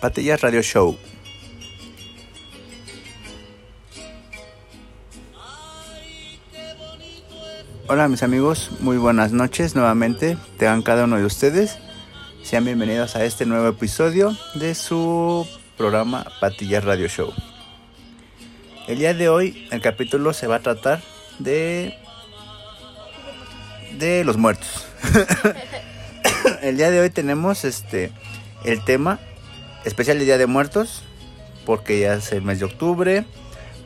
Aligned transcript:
Patillas 0.00 0.40
Radio 0.40 0.62
Show. 0.62 0.96
Hola 7.88 8.06
mis 8.06 8.22
amigos, 8.22 8.70
muy 8.80 8.96
buenas 8.96 9.32
noches 9.32 9.74
nuevamente. 9.74 10.36
Tengan 10.58 10.82
cada 10.82 11.04
uno 11.04 11.16
de 11.16 11.24
ustedes. 11.24 11.78
Sean 12.42 12.64
bienvenidos 12.64 13.16
a 13.16 13.24
este 13.24 13.44
nuevo 13.44 13.66
episodio 13.66 14.36
de 14.54 14.74
su 14.74 15.46
programa 15.78 16.26
Patillas 16.40 16.84
Radio 16.84 17.06
Show. 17.06 17.32
El 18.88 18.98
día 18.98 19.14
de 19.14 19.28
hoy 19.28 19.68
el 19.70 19.80
capítulo 19.80 20.32
se 20.32 20.48
va 20.48 20.56
a 20.56 20.58
tratar 20.58 21.00
de 21.38 21.94
de 23.92 24.24
los 24.24 24.36
muertos. 24.36 24.86
el 26.62 26.76
día 26.76 26.90
de 26.90 27.00
hoy 27.00 27.10
tenemos 27.10 27.64
este 27.64 28.10
el 28.64 28.84
tema 28.84 29.20
especial 29.84 30.18
de 30.18 30.24
Día 30.24 30.36
de 30.36 30.46
Muertos, 30.46 31.04
porque 31.64 32.00
ya 32.00 32.14
es 32.14 32.32
el 32.32 32.42
mes 32.42 32.58
de 32.58 32.64
octubre, 32.64 33.24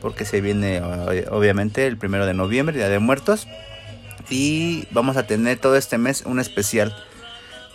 porque 0.01 0.25
se 0.25 0.41
viene 0.41 0.81
obviamente 1.29 1.85
el 1.85 1.97
primero 1.97 2.25
de 2.25 2.33
noviembre, 2.33 2.75
Día 2.75 2.89
de 2.89 2.99
Muertos, 2.99 3.47
y 4.29 4.87
vamos 4.89 5.15
a 5.15 5.27
tener 5.27 5.59
todo 5.59 5.77
este 5.77 5.99
mes 5.99 6.23
un 6.25 6.39
especial 6.39 6.95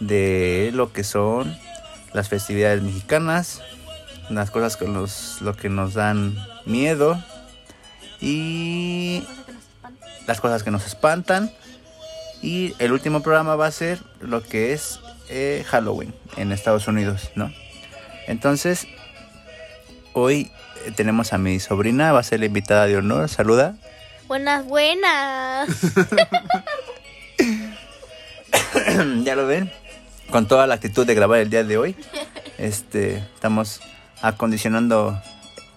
de 0.01 0.71
lo 0.75 0.93
que 0.93 1.05
son 1.05 1.57
las 2.13 2.29
festividades 2.29 2.83
mexicanas, 2.83 3.63
las 4.31 4.51
cosas 4.51 4.77
que 4.77 4.87
nos, 4.87 5.41
lo 5.41 5.55
que 5.55 5.69
nos 5.69 5.95
dan 5.95 6.37
miedo 6.65 7.23
y 8.21 9.25
las 10.27 10.41
cosas 10.41 10.63
que 10.63 10.71
nos 10.71 10.87
espantan. 10.87 11.53
Y 12.41 12.75
el 12.79 12.93
último 12.93 13.23
programa 13.23 13.57
va 13.57 13.67
a 13.67 13.73
ser 13.73 13.99
lo 14.21 14.43
que 14.43 14.73
es 14.73 15.01
eh, 15.29 15.65
Halloween 15.69 16.15
en 16.37 16.53
Estados 16.53 16.87
Unidos, 16.87 17.31
¿no? 17.35 17.53
Entonces, 18.29 18.87
hoy 20.13 20.53
eh, 20.85 20.93
tenemos 20.95 21.33
a 21.33 21.39
mi 21.39 21.59
sobrina, 21.59 22.13
va 22.13 22.21
a 22.21 22.23
ser 22.23 22.41
la 22.41 22.47
invitada 22.47 22.87
de 22.87 22.97
honor. 22.97 23.29
Saluda. 23.29 23.77
Buenas, 24.29 24.65
buenas. 24.67 25.69
ya 29.25 29.35
lo 29.35 29.47
ven, 29.47 29.73
con 30.31 30.47
toda 30.47 30.67
la 30.67 30.75
actitud 30.75 31.07
de 31.07 31.15
grabar 31.15 31.41
el 31.41 31.51
día 31.51 31.65
de 31.65 31.79
hoy. 31.79 31.97
Este, 32.59 33.19
estamos 33.19 33.81
acondicionando 34.23 35.21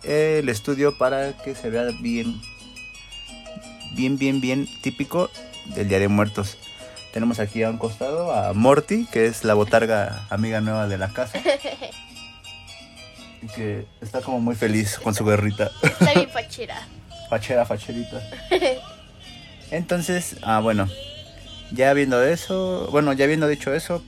el 0.04 0.50
estudio 0.50 0.98
para 0.98 1.34
que 1.38 1.56
se 1.56 1.70
vea 1.70 1.90
bien, 2.02 2.42
bien, 3.96 4.18
bien, 4.18 4.42
bien 4.42 4.68
típico 4.82 5.30
del 5.76 5.88
Día 5.88 6.00
de 6.00 6.08
Muertos. 6.08 6.58
Tenemos 7.14 7.40
aquí 7.40 7.62
a 7.64 7.70
un 7.70 7.78
costado 7.78 8.34
a 8.34 8.54
Morty, 8.54 9.06
que 9.12 9.26
es 9.26 9.44
la 9.44 9.54
botarga 9.54 10.26
amiga 10.30 10.62
nueva 10.62 10.88
de 10.88 10.98
la 10.98 11.10
casa. 11.10 11.40
Y 13.44 13.48
que 13.48 13.88
está 14.02 14.22
como 14.22 14.40
muy 14.40 14.54
feliz 14.54 15.00
con 15.00 15.16
su 15.16 15.26
guerrita. 15.26 15.72
Está 15.82 16.14
bien 16.14 16.30
fachera. 16.34 16.88
Fachera, 17.28 17.66
facherita. 17.66 18.22
Entonces, 19.72 20.36
ah, 20.44 20.60
bueno, 20.60 20.88
ya 21.72 21.92
viendo 21.94 22.24
eso, 22.24 22.88
bueno, 22.92 23.14
ya 23.14 23.26
habiendo 23.26 23.48
dicho 23.48 23.74
eso, 23.74 24.04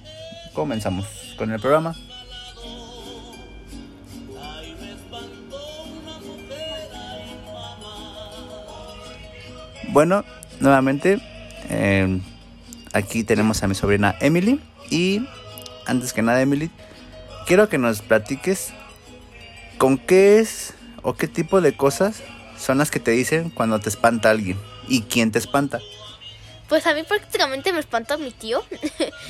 comenzamos 0.53 1.07
con 1.35 1.51
el 1.51 1.59
programa. 1.59 1.95
Bueno, 9.93 10.25
nuevamente, 10.59 11.19
eh, 11.69 12.19
aquí 12.93 13.23
tenemos 13.23 13.61
a 13.61 13.67
mi 13.67 13.75
sobrina 13.75 14.15
Emily. 14.21 14.59
Y 14.89 15.23
antes 15.85 16.13
que 16.13 16.23
nada, 16.23 16.41
Emily, 16.41 16.71
quiero 17.45 17.69
que 17.69 17.77
nos 17.77 18.01
platiques 18.01 18.73
con 19.77 19.99
qué 19.99 20.39
es 20.39 20.73
o 21.03 21.13
qué 21.13 21.27
tipo 21.27 21.61
de 21.61 21.77
cosas 21.77 22.23
son 22.57 22.79
las 22.79 22.89
que 22.89 22.99
te 22.99 23.11
dicen 23.11 23.51
cuando 23.51 23.79
te 23.79 23.89
espanta 23.89 24.31
alguien 24.31 24.57
y 24.87 25.03
quién 25.03 25.31
te 25.31 25.37
espanta. 25.37 25.79
Pues 26.73 26.87
a 26.87 26.95
mí 26.95 27.03
prácticamente 27.03 27.71
me 27.71 27.79
espanta 27.79 28.17
mi 28.17 28.31
tío. 28.31 28.63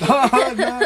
no, 0.00 0.80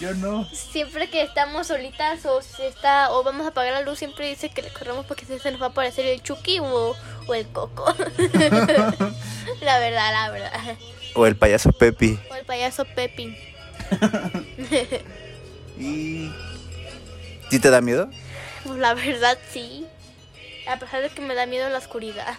yo 0.00 0.12
no. 0.14 0.44
Siempre 0.52 1.08
que 1.08 1.22
estamos 1.22 1.68
solitas 1.68 2.26
o 2.26 2.42
se 2.42 2.66
está 2.66 3.12
o 3.12 3.22
vamos 3.22 3.46
a 3.46 3.50
apagar 3.50 3.72
la 3.72 3.82
luz, 3.82 4.00
siempre 4.00 4.28
dice 4.28 4.50
que 4.50 4.62
le 4.62 4.70
corremos 4.70 5.06
porque 5.06 5.24
se 5.24 5.52
nos 5.52 5.62
va 5.62 5.66
a 5.66 5.68
aparecer 5.68 6.04
el 6.06 6.20
Chucky 6.20 6.58
o, 6.58 6.96
o 7.28 7.34
el 7.34 7.46
Coco. 7.46 7.84
la 9.60 9.78
verdad, 9.78 10.12
la 10.12 10.30
verdad. 10.32 10.76
O 11.14 11.24
el 11.24 11.36
payaso 11.36 11.70
Pepi. 11.70 12.18
O 12.32 12.34
el 12.34 12.44
payaso 12.46 12.84
Pepi. 12.84 13.36
¿Y 15.78 16.32
¿Sí 17.48 17.60
te 17.60 17.70
da 17.70 17.80
miedo? 17.80 18.10
Pues 18.64 18.80
la 18.80 18.94
verdad 18.94 19.38
sí. 19.52 19.86
A 20.66 20.80
pesar 20.80 21.00
de 21.00 21.10
que 21.10 21.20
me 21.20 21.36
da 21.36 21.46
miedo 21.46 21.68
la 21.68 21.78
oscuridad. 21.78 22.34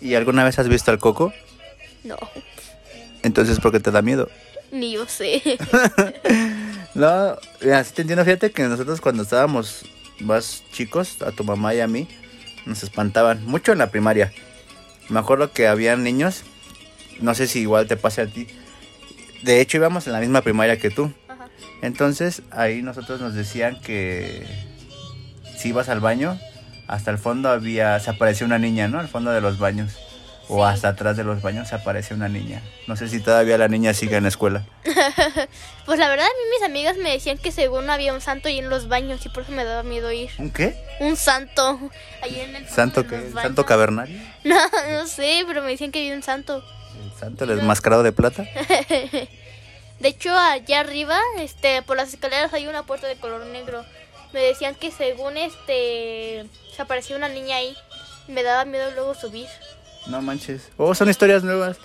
¿Y 0.00 0.14
alguna 0.14 0.44
vez 0.44 0.58
has 0.58 0.68
visto 0.68 0.90
al 0.90 0.98
coco? 0.98 1.34
No, 2.04 2.16
Entonces, 3.22 3.58
¿por 3.58 3.72
qué 3.72 3.80
te 3.80 3.90
da 3.90 4.02
miedo? 4.02 4.28
ni 4.70 4.92
yo 4.92 5.06
sé. 5.06 5.42
No, 6.94 7.36
mira, 7.60 7.82
sí 7.82 7.92
te 7.92 8.02
entiendo. 8.02 8.24
Fíjate 8.24 8.52
que 8.52 8.62
nosotros 8.62 9.00
cuando 9.00 9.24
estábamos 9.24 9.84
más 10.20 10.62
chicos, 10.72 11.20
a 11.22 11.32
tu 11.32 11.42
mamá 11.42 11.74
y 11.74 11.80
a 11.80 11.88
mí, 11.88 12.06
nos 12.66 12.84
espantaban 12.84 13.44
mucho 13.46 13.72
en 13.72 13.78
la 13.78 13.90
primaria. 13.90 14.32
Me 15.08 15.18
acuerdo 15.18 15.50
que 15.50 15.66
había 15.66 15.96
niños, 15.96 16.44
no 17.20 17.34
sé 17.34 17.48
si 17.48 17.58
igual 17.60 17.88
te 17.88 17.96
pase 17.96 18.22
a 18.22 18.26
ti. 18.26 18.46
De 19.42 19.60
hecho, 19.60 19.76
íbamos 19.76 20.06
en 20.06 20.12
la 20.12 20.20
misma 20.20 20.42
primaria 20.42 20.78
que 20.78 20.90
tú. 20.90 21.12
Ajá. 21.26 21.48
Entonces, 21.82 22.42
ahí 22.52 22.80
nosotros 22.80 23.20
nos 23.20 23.34
decían 23.34 23.80
que 23.80 24.46
si 25.58 25.70
ibas 25.70 25.88
al 25.88 25.98
baño, 25.98 26.38
hasta 26.86 27.10
el 27.10 27.18
fondo 27.18 27.48
había, 27.48 27.98
se 27.98 28.10
aparecía 28.10 28.46
una 28.46 28.60
niña, 28.60 28.86
¿no? 28.86 29.00
Al 29.00 29.08
fondo 29.08 29.32
de 29.32 29.40
los 29.40 29.58
baños. 29.58 29.96
O 30.48 30.56
Sí. 30.66 30.72
hasta 30.74 30.88
atrás 30.88 31.16
de 31.16 31.24
los 31.24 31.40
baños 31.40 31.72
aparece 31.72 32.12
una 32.14 32.28
niña. 32.28 32.60
No 32.86 32.96
sé 32.96 33.08
si 33.08 33.20
todavía 33.20 33.56
la 33.56 33.68
niña 33.68 33.94
sigue 33.94 34.16
en 34.16 34.24
la 34.24 34.28
escuela. 34.28 34.64
Pues 35.86 35.98
la 35.98 36.08
verdad 36.08 36.24
a 36.24 36.28
mí 36.30 36.50
mis 36.50 36.62
amigas 36.62 36.96
me 36.96 37.10
decían 37.10 37.36
que 37.36 37.52
según 37.52 37.90
había 37.90 38.14
un 38.14 38.22
santo 38.22 38.48
ahí 38.48 38.58
en 38.58 38.70
los 38.70 38.88
baños 38.88 39.24
y 39.26 39.28
por 39.28 39.42
eso 39.42 39.52
me 39.52 39.64
daba 39.64 39.82
miedo 39.82 40.10
ir. 40.12 40.30
¿Un 40.38 40.50
qué? 40.50 40.74
Un 41.00 41.14
santo 41.16 41.78
ahí 42.22 42.40
en 42.40 42.56
el 42.56 42.66
¿Santo 42.68 43.06
qué? 43.06 43.16
los 43.16 43.26
¿El 43.26 43.32
baños. 43.34 43.48
¿Santo 43.48 43.66
cavernario? 43.66 44.18
No, 44.44 44.56
no 44.90 45.06
sé, 45.06 45.44
pero 45.46 45.62
me 45.62 45.68
decían 45.70 45.92
que 45.92 45.98
había 46.00 46.14
un 46.14 46.22
santo. 46.22 46.64
¿El 47.04 47.12
santo 47.20 47.44
el 47.44 47.58
enmascarado 47.58 48.02
de 48.02 48.12
plata? 48.12 48.44
De 50.00 50.08
hecho, 50.08 50.36
allá 50.36 50.80
arriba, 50.80 51.18
este, 51.38 51.82
por 51.82 51.96
las 51.96 52.12
escaleras 52.12 52.52
hay 52.52 52.66
una 52.66 52.82
puerta 52.84 53.06
de 53.06 53.16
color 53.16 53.46
negro. 53.46 53.84
Me 54.32 54.40
decían 54.40 54.74
que 54.74 54.90
según 54.90 55.36
este 55.36 56.46
se 56.74 56.82
aparecía 56.82 57.16
una 57.16 57.28
niña 57.28 57.56
ahí, 57.56 57.76
me 58.26 58.42
daba 58.42 58.64
miedo 58.64 58.90
luego 58.90 59.14
subir. 59.14 59.46
No 60.06 60.22
manches. 60.22 60.70
Oh, 60.76 60.94
son 60.94 61.08
historias 61.08 61.42
nuevas. 61.42 61.78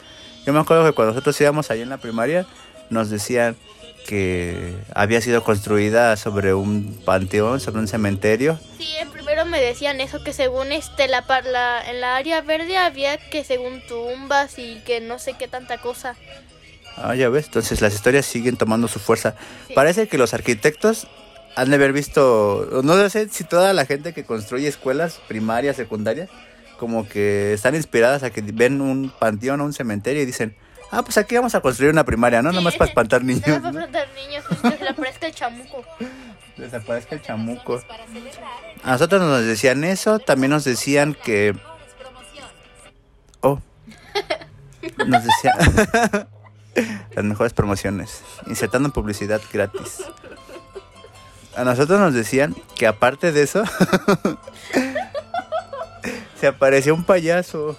Yo 0.46 0.54
me 0.54 0.60
acuerdo 0.60 0.86
que 0.86 0.94
cuando 0.94 1.14
nosotros 1.14 1.40
íbamos 1.42 1.70
ahí 1.72 1.82
en 1.82 1.90
la 1.90 1.98
primaria, 1.98 2.46
nos 2.90 3.10
decían 3.10 3.56
que 4.08 4.76
había 4.96 5.22
sido 5.22 5.44
construida 5.44 6.16
sobre 6.18 6.54
un 6.54 7.00
panteón, 7.06 7.60
sobre 7.60 7.80
un 7.80 7.88
cementerio. 7.88 8.60
Sí, 8.78 8.88
en 9.00 9.10
primero 9.12 9.46
me 9.46 9.62
decían 9.62 10.02
eso 10.02 10.24
que 10.24 10.34
según 10.34 10.72
este 10.72 11.08
la, 11.08 11.24
en 11.88 12.02
la 12.02 12.16
área 12.16 12.42
verde 12.42 12.78
había 12.78 13.18
que 13.18 13.44
según 13.44 13.82
tumbas 13.88 14.58
y 14.58 14.82
que 14.86 15.02
no 15.02 15.20
sé 15.20 15.34
qué 15.38 15.48
tanta 15.48 15.80
cosa. 15.80 16.16
Ah, 16.98 17.16
ya 17.16 17.30
ves. 17.30 17.46
Entonces 17.46 17.82
las 17.82 17.94
historias 17.94 18.26
siguen 18.26 18.58
tomando 18.58 18.88
su 18.88 19.00
fuerza. 19.00 19.36
Sí. 19.68 19.74
Parece 19.74 20.08
que 20.08 20.18
los 20.18 20.34
arquitectos 20.34 21.08
han 21.56 21.70
de 21.70 21.76
haber 21.76 21.94
visto, 21.94 22.82
no 22.84 23.10
sé 23.10 23.30
si 23.30 23.44
toda 23.44 23.74
la 23.74 23.86
gente 23.86 24.14
que 24.14 24.24
construye 24.24 24.68
escuelas 24.68 25.20
primarias, 25.28 25.76
secundarias, 25.76 26.30
como 26.80 27.08
que 27.08 27.54
están 27.54 27.76
inspiradas 27.76 28.24
a 28.24 28.30
que 28.30 28.42
ven 28.42 28.82
un 28.82 29.12
panteón 29.20 29.62
o 29.62 29.66
un 29.66 29.74
cementerio 29.74 30.24
y 30.24 30.26
dicen, 30.26 30.56
Ah, 30.92 31.04
pues 31.04 31.18
aquí 31.20 31.36
vamos 31.36 31.54
a 31.54 31.62
construir 31.62 31.92
una 31.92 32.04
primaria, 32.04 32.42
¿no? 32.42 32.52
Nomás 32.52 32.76
para 32.76 32.90
espantar 32.90 33.24
niños. 33.24 33.46
Nada 33.46 33.62
para 33.62 33.72
¿no? 33.72 33.80
espantar 33.80 34.08
niños, 34.16 34.44
que 34.48 34.56
se 34.56 34.84
le 34.84 34.90
aparezca 34.90 35.28
el 35.28 35.36
chamuco. 35.36 35.86
Desaparezca 36.58 37.16
el 37.16 37.22
chamuco. 37.22 37.84
A 38.84 38.92
nosotros 38.94 39.22
nos 39.22 39.46
decían 39.46 39.84
eso, 39.84 40.18
también 40.20 40.50
nos 40.50 40.64
decían 40.64 41.16
que... 41.24 41.56
Oh. 43.42 43.60
Nos 45.06 45.24
decían... 45.24 46.28
Las 47.16 47.26
mejores 47.26 47.54
promociones. 47.54 48.24
Insertando 48.48 48.90
publicidad 48.90 49.42
gratis. 49.54 50.04
A 51.56 51.64
nosotros 51.64 52.00
nos 52.00 52.14
decían 52.14 52.56
que 52.76 52.88
aparte 52.88 53.32
de 53.32 53.44
eso... 53.44 53.64
se 56.40 56.48
apareció 56.48 56.94
un 56.94 57.04
payaso. 57.04 57.78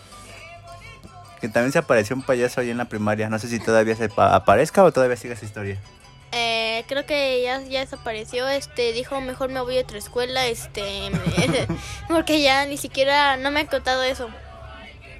Que 1.40 1.48
también 1.48 1.72
se 1.72 1.78
apareció 1.78 2.14
un 2.14 2.22
payaso 2.22 2.60
ahí 2.60 2.70
en 2.70 2.76
la 2.76 2.84
primaria. 2.84 3.30
No 3.30 3.38
sé 3.38 3.48
si 3.48 3.58
todavía 3.60 3.96
se 3.96 4.08
pa- 4.10 4.34
aparezca 4.34 4.84
o 4.84 4.92
todavía 4.92 5.16
sigue 5.16 5.34
esa 5.34 5.46
historia. 5.46 5.78
Eh, 6.32 6.84
creo 6.86 7.06
que 7.06 7.42
ya, 7.42 7.60
ya 7.62 7.80
desapareció. 7.80 8.46
Este 8.48 8.92
dijo 8.92 9.20
mejor 9.22 9.48
me 9.50 9.60
voy 9.60 9.78
a 9.78 9.82
otra 9.82 9.96
escuela. 9.98 10.46
Este, 10.46 11.10
porque 12.08 12.42
ya 12.42 12.66
ni 12.66 12.76
siquiera 12.76 13.36
no 13.38 13.50
me 13.50 13.60
han 13.60 13.66
contado 13.66 14.02
eso. 14.02 14.28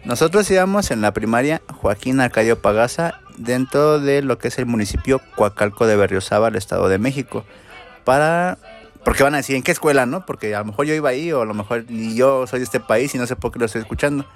Nosotros 0.04 0.50
íbamos 0.50 0.90
en 0.90 1.00
la 1.00 1.12
primaria 1.12 1.62
Joaquín 1.80 2.20
Arcadio 2.20 2.60
Pagaza 2.60 3.20
dentro 3.38 3.98
de 3.98 4.22
lo 4.22 4.38
que 4.38 4.48
es 4.48 4.58
el 4.58 4.66
municipio 4.66 5.20
Coacalco 5.36 5.86
de 5.86 5.96
Berriozábal, 5.96 6.56
Estado 6.56 6.88
de 6.88 6.98
México. 6.98 7.44
Para... 8.04 8.58
Porque 9.04 9.22
van 9.22 9.34
a 9.34 9.38
decir, 9.38 9.56
¿en 9.56 9.62
qué 9.62 9.72
escuela, 9.72 10.04
no? 10.04 10.26
Porque 10.26 10.54
a 10.54 10.58
lo 10.58 10.66
mejor 10.66 10.86
yo 10.86 10.94
iba 10.94 11.08
ahí 11.08 11.32
o 11.32 11.42
a 11.42 11.44
lo 11.46 11.54
mejor 11.54 11.84
ni 11.88 12.14
yo 12.14 12.46
soy 12.46 12.58
de 12.58 12.64
este 12.64 12.80
país 12.80 13.14
y 13.14 13.18
no 13.18 13.26
sé 13.26 13.34
por 13.34 13.50
qué 13.50 13.58
lo 13.58 13.64
estoy 13.64 13.80
escuchando. 13.80 14.26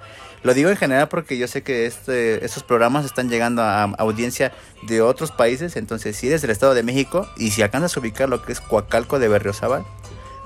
Lo 0.43 0.53
digo 0.53 0.69
en 0.69 0.77
general 0.77 1.07
porque 1.07 1.37
yo 1.37 1.47
sé 1.47 1.61
que 1.63 1.85
este, 1.85 2.43
estos 2.43 2.63
programas 2.63 3.05
están 3.05 3.29
llegando 3.29 3.61
a, 3.61 3.83
a 3.83 3.95
audiencia 3.99 4.53
de 4.83 5.01
otros 5.01 5.31
países. 5.31 5.75
Entonces, 5.75 6.15
si 6.15 6.27
eres 6.27 6.41
del 6.41 6.51
Estado 6.51 6.73
de 6.73 6.83
México 6.83 7.27
y 7.37 7.51
si 7.51 7.61
alcanzas 7.61 7.95
a 7.95 7.99
ubicar 7.99 8.27
lo 8.27 8.41
que 8.41 8.51
es 8.51 8.59
Coacalco 8.59 9.19
de 9.19 9.27
Berriozábal, 9.27 9.85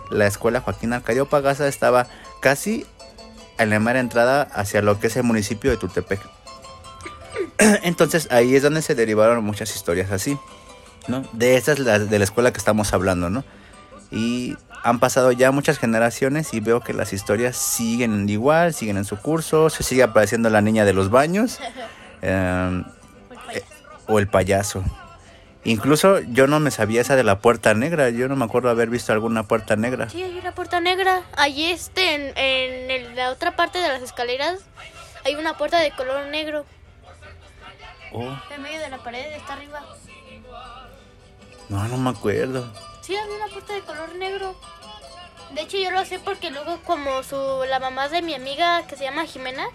la 0.09 0.27
escuela 0.27 0.61
Joaquín 0.61 0.93
Arcadio 0.93 1.27
Pagaza 1.27 1.67
estaba 1.67 2.07
casi 2.41 2.85
en 3.57 3.69
la 3.69 3.79
mera 3.79 3.99
entrada 3.99 4.43
hacia 4.53 4.81
lo 4.81 4.99
que 4.99 5.07
es 5.07 5.17
el 5.17 5.23
municipio 5.23 5.71
de 5.71 5.77
Tultepec. 5.77 6.19
Entonces 7.83 8.27
ahí 8.31 8.55
es 8.55 8.63
donde 8.63 8.81
se 8.81 8.95
derivaron 8.95 9.43
muchas 9.43 9.75
historias 9.75 10.11
así, 10.11 10.37
¿no? 11.07 11.23
De 11.33 11.57
estas 11.57 11.77
de 11.77 12.17
la 12.17 12.23
escuela 12.23 12.51
que 12.51 12.57
estamos 12.57 12.93
hablando, 12.93 13.29
¿no? 13.29 13.43
Y 14.11 14.57
han 14.83 14.99
pasado 14.99 15.31
ya 15.31 15.51
muchas 15.51 15.77
generaciones 15.77 16.53
y 16.53 16.59
veo 16.61 16.79
que 16.81 16.93
las 16.93 17.13
historias 17.13 17.55
siguen 17.57 18.27
igual, 18.29 18.73
siguen 18.73 18.97
en 18.97 19.05
su 19.05 19.17
curso, 19.17 19.69
se 19.69 19.83
sigue 19.83 20.03
apareciendo 20.03 20.49
la 20.49 20.61
niña 20.61 20.85
de 20.85 20.93
los 20.93 21.09
baños 21.09 21.59
eh, 22.21 22.83
eh, 23.53 23.63
o 24.07 24.19
el 24.19 24.27
payaso. 24.27 24.83
Incluso 25.65 26.19
yo 26.21 26.47
no 26.47 26.59
me 26.61 26.71
sabía 26.71 27.01
esa 27.01 27.17
de 27.17 27.23
la 27.23 27.39
puerta 27.39 27.73
negra, 27.73 28.09
yo 28.09 28.29
no 28.29 28.35
me 28.37 28.45
acuerdo 28.45 28.69
haber 28.69 28.89
visto 28.89 29.11
alguna 29.11 29.43
puerta 29.43 29.75
negra. 29.75 30.09
Sí, 30.09 30.23
hay 30.23 30.37
una 30.39 30.53
puerta 30.55 30.79
negra. 30.79 31.21
Allí 31.35 31.65
este, 31.65 32.15
en, 32.15 32.37
en 32.37 32.89
el- 32.91 33.15
la 33.15 33.29
otra 33.31 33.55
parte 33.57 33.77
de 33.79 33.89
las 33.89 34.01
escaleras, 34.01 34.59
hay 35.25 35.35
una 35.35 35.57
puerta 35.57 35.77
de 35.79 35.91
color 35.91 36.27
negro. 36.27 36.65
Oh, 38.13 38.35
En 38.55 38.61
medio 38.63 38.79
de 38.79 38.89
la 38.89 38.97
pared, 39.03 39.33
está 39.33 39.53
arriba. 39.53 39.81
no, 41.67 41.87
no 41.89 41.97
me 41.97 42.09
acuerdo. 42.09 42.71
Sí, 43.09 43.15
había 43.17 43.37
una 43.37 43.47
puerta 43.47 43.73
de 43.73 43.81
color 43.81 44.13
negro. 44.17 44.55
De 45.55 45.61
hecho, 45.61 45.77
yo 45.77 45.89
lo 45.89 46.05
sé 46.05 46.19
porque 46.19 46.51
luego, 46.51 46.77
como 46.83 47.23
su 47.23 47.35
la 47.67 47.79
mamá 47.79 48.07
de 48.07 48.21
mi 48.21 48.35
amiga 48.35 48.85
que 48.85 48.95
se 48.95 49.03
llama 49.03 49.25
Jimena, 49.25 49.65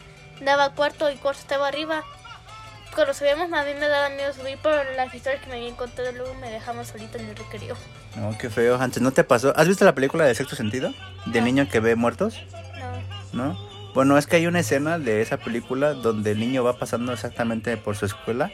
daba 0.40 0.70
cuarto 0.76 1.10
y 1.10 1.16
cuarto 1.16 1.40
estaba 1.40 1.66
arriba. 1.66 2.04
Cuando 2.94 3.12
subíamos, 3.12 3.52
a 3.52 3.64
mí 3.64 3.72
me 3.74 3.88
daba 3.88 4.08
miedo 4.10 4.32
subir 4.32 4.56
por 4.58 4.72
las 4.94 5.12
historias 5.12 5.42
que 5.42 5.50
me 5.50 5.56
habían 5.56 5.74
contado. 5.74 6.12
Luego 6.12 6.32
me 6.34 6.48
dejamos 6.48 6.86
solita 6.86 7.18
en 7.18 7.28
el 7.30 7.34
recreo. 7.34 7.76
No, 8.14 8.38
qué 8.38 8.50
feo. 8.50 8.80
Antes 8.80 9.02
no 9.02 9.10
te 9.10 9.24
pasó. 9.24 9.52
¿Has 9.56 9.66
visto 9.66 9.84
la 9.84 9.96
película 9.96 10.24
de 10.26 10.34
Sexto 10.36 10.54
Sentido? 10.54 10.94
De 11.26 11.40
No. 11.40 11.44
niño 11.46 11.68
que 11.68 11.80
ve 11.80 11.96
muertos, 11.96 12.36
No. 13.32 13.46
¿no? 13.52 13.74
Bueno, 13.94 14.16
es 14.16 14.28
que 14.28 14.36
hay 14.36 14.46
una 14.46 14.60
escena 14.60 15.00
de 15.00 15.22
esa 15.22 15.38
película 15.38 15.94
donde 15.94 16.30
el 16.30 16.38
niño 16.38 16.62
va 16.62 16.78
pasando 16.78 17.12
exactamente 17.12 17.76
por 17.76 17.96
su 17.96 18.06
escuela 18.06 18.52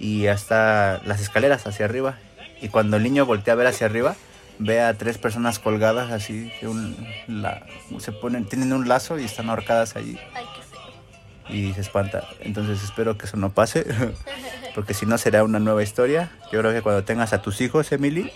y 0.00 0.26
hasta 0.26 1.00
las 1.04 1.20
escaleras 1.20 1.64
hacia 1.68 1.84
arriba. 1.84 2.18
Y 2.60 2.68
cuando 2.68 2.96
el 2.96 3.02
niño 3.02 3.26
voltea 3.26 3.52
a 3.52 3.56
ver 3.56 3.66
hacia 3.66 3.86
arriba, 3.86 4.16
ve 4.58 4.80
a 4.80 4.94
tres 4.94 5.18
personas 5.18 5.58
colgadas 5.58 6.10
así, 6.10 6.50
un, 6.62 6.96
la, 7.28 7.66
se 7.98 8.12
ponen, 8.12 8.46
tienen 8.46 8.72
un 8.72 8.88
lazo 8.88 9.18
y 9.18 9.24
están 9.24 9.50
ahorcadas 9.50 9.96
allí 9.96 10.18
Ay, 10.34 10.44
qué 10.54 10.62
feo. 10.62 11.54
y 11.54 11.74
se 11.74 11.80
espanta. 11.82 12.26
Entonces 12.40 12.82
espero 12.82 13.18
que 13.18 13.26
eso 13.26 13.36
no 13.36 13.50
pase, 13.50 13.86
porque 14.74 14.94
si 14.94 15.04
no 15.06 15.18
será 15.18 15.44
una 15.44 15.58
nueva 15.58 15.82
historia. 15.82 16.30
Yo 16.52 16.60
creo 16.60 16.72
que 16.72 16.82
cuando 16.82 17.04
tengas 17.04 17.32
a 17.32 17.42
tus 17.42 17.60
hijos, 17.60 17.92
Emily, 17.92 18.32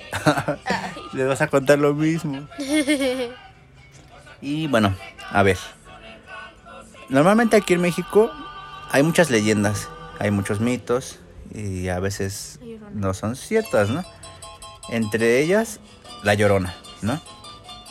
les 1.14 1.26
vas 1.26 1.40
a 1.40 1.49
contar 1.49 1.78
lo 1.78 1.94
mismo. 1.94 2.46
Y 4.43 4.69
bueno, 4.69 4.94
a 5.32 5.43
ver. 5.43 5.58
Normalmente 7.11 7.58
aquí 7.58 7.75
en 7.75 7.82
México 7.82 8.31
hay 8.90 9.02
muchas 9.02 9.28
leyendas, 9.28 9.90
hay 10.19 10.31
muchos 10.31 10.61
mitos 10.61 11.19
y 11.52 11.88
a 11.88 11.99
veces 12.00 12.58
no 12.93 13.14
son 13.14 13.37
ciertas, 13.37 13.88
¿no? 13.91 14.05
Entre 14.88 15.41
ellas, 15.41 15.81
La 16.23 16.35
Llorona, 16.35 16.75
¿no? 17.02 17.20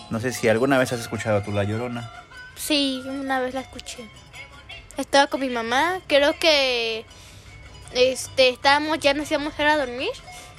No 0.09 0.19
sé 0.19 0.33
si 0.33 0.47
alguna 0.49 0.77
vez 0.77 0.91
has 0.93 0.99
escuchado 1.01 1.41
tú 1.43 1.51
La 1.51 1.63
Llorona. 1.63 2.11
Sí, 2.55 3.01
una 3.07 3.39
vez 3.39 3.53
la 3.53 3.61
escuché. 3.61 4.09
Estaba 4.97 5.27
con 5.27 5.39
mi 5.41 5.49
mamá, 5.49 5.99
creo 6.07 6.37
que 6.37 7.05
este 7.93 8.49
estábamos, 8.49 8.99
ya 8.99 9.13
nos 9.13 9.29
íbamos 9.31 9.57
a 9.57 9.61
ir 9.63 9.67
a 9.69 9.77
dormir, 9.77 10.09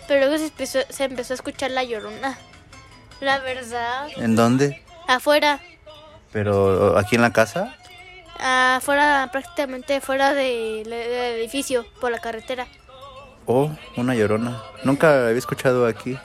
pero 0.08 0.20
luego 0.20 0.38
se 0.38 0.46
empezó, 0.46 0.78
se 0.88 1.04
empezó 1.04 1.34
a 1.34 1.36
escuchar 1.36 1.70
la 1.72 1.84
llorona. 1.84 2.38
La 3.20 3.38
verdad, 3.40 4.08
¿En 4.16 4.34
dónde? 4.36 4.82
afuera, 5.06 5.60
Pero 6.32 6.96
aquí 6.96 7.16
en 7.16 7.22
la 7.22 7.32
casa. 7.32 7.76
afuera, 8.38 9.28
prácticamente 9.30 10.00
fuera 10.00 10.32
de- 10.32 10.82
del 10.84 10.92
edificio, 11.40 11.84
por 12.00 12.10
la 12.10 12.18
carretera. 12.20 12.66
Oh, 13.46 13.70
una 13.96 14.14
llorona. 14.14 14.62
Nunca 14.84 15.26
había 15.26 15.38
escuchado 15.38 15.86
aquí. 15.86 16.18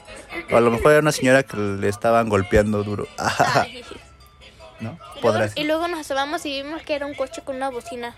O 0.51 0.57
a 0.57 0.61
lo 0.61 0.69
mejor 0.71 0.91
era 0.91 1.01
una 1.01 1.11
señora 1.11 1.43
que 1.43 1.57
le 1.57 1.87
estaban 1.89 2.29
golpeando 2.29 2.83
duro. 2.83 3.07
¿No? 4.79 4.91
Y, 4.91 4.91
luego, 4.91 5.21
Podrá 5.21 5.49
y 5.55 5.63
luego 5.63 5.87
nos 5.87 5.99
asomamos 6.01 6.45
y 6.45 6.61
vimos 6.61 6.81
que 6.83 6.95
era 6.95 7.05
un 7.05 7.13
coche 7.13 7.41
con 7.43 7.55
una 7.55 7.69
bocina. 7.69 8.13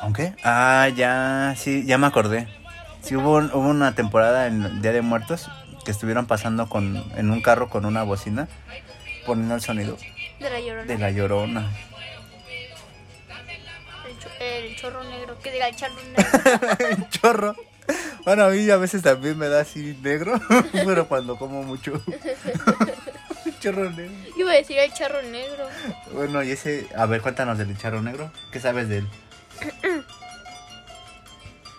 ¿Aunque? 0.00 0.34
Ah, 0.44 0.88
ya, 0.94 1.54
sí, 1.58 1.84
ya 1.84 1.98
me 1.98 2.06
acordé. 2.06 2.48
Sí, 3.02 3.16
hubo, 3.16 3.38
hubo 3.38 3.68
una 3.68 3.94
temporada 3.94 4.46
en 4.46 4.80
Día 4.80 4.92
de 4.92 5.02
Muertos 5.02 5.48
que 5.84 5.90
estuvieron 5.90 6.26
pasando 6.26 6.68
con, 6.68 7.04
en 7.16 7.30
un 7.30 7.42
carro 7.42 7.68
con 7.68 7.84
una 7.84 8.02
bocina 8.02 8.48
poniendo 9.26 9.54
el 9.54 9.60
sonido 9.60 9.96
De 10.38 10.50
la 10.50 10.60
llorona. 10.60 10.84
de 10.84 10.98
la 10.98 11.10
llorona. 11.10 11.70
El, 14.20 14.28
cho- 14.38 14.44
el 14.44 14.76
chorro 14.76 15.04
negro, 15.04 15.38
que 15.40 15.50
diga 15.52 15.68
el 15.68 15.76
charro 15.76 15.94
negro. 16.16 16.68
El 16.90 17.08
chorro. 17.10 17.56
Bueno, 18.24 18.44
a 18.44 18.48
mí 18.50 18.68
a 18.70 18.76
veces 18.76 19.02
también 19.02 19.36
me 19.38 19.48
da 19.48 19.62
así 19.62 19.98
negro, 20.02 20.40
pero 20.72 21.08
cuando 21.08 21.36
como 21.36 21.62
mucho. 21.62 22.00
Chorro 23.60 23.90
negro. 23.90 24.12
Iba 24.36 24.52
a 24.52 24.54
decir 24.54 24.78
el 24.78 24.92
charro 24.92 25.20
negro. 25.22 25.66
Bueno, 26.12 26.42
y 26.42 26.50
ese, 26.52 26.86
a 26.96 27.06
ver, 27.06 27.20
cuéntanos 27.20 27.58
del 27.58 27.76
charro 27.76 28.00
negro. 28.00 28.30
¿Qué 28.52 28.60
sabes 28.60 28.88
de 28.88 28.98
él? 28.98 29.08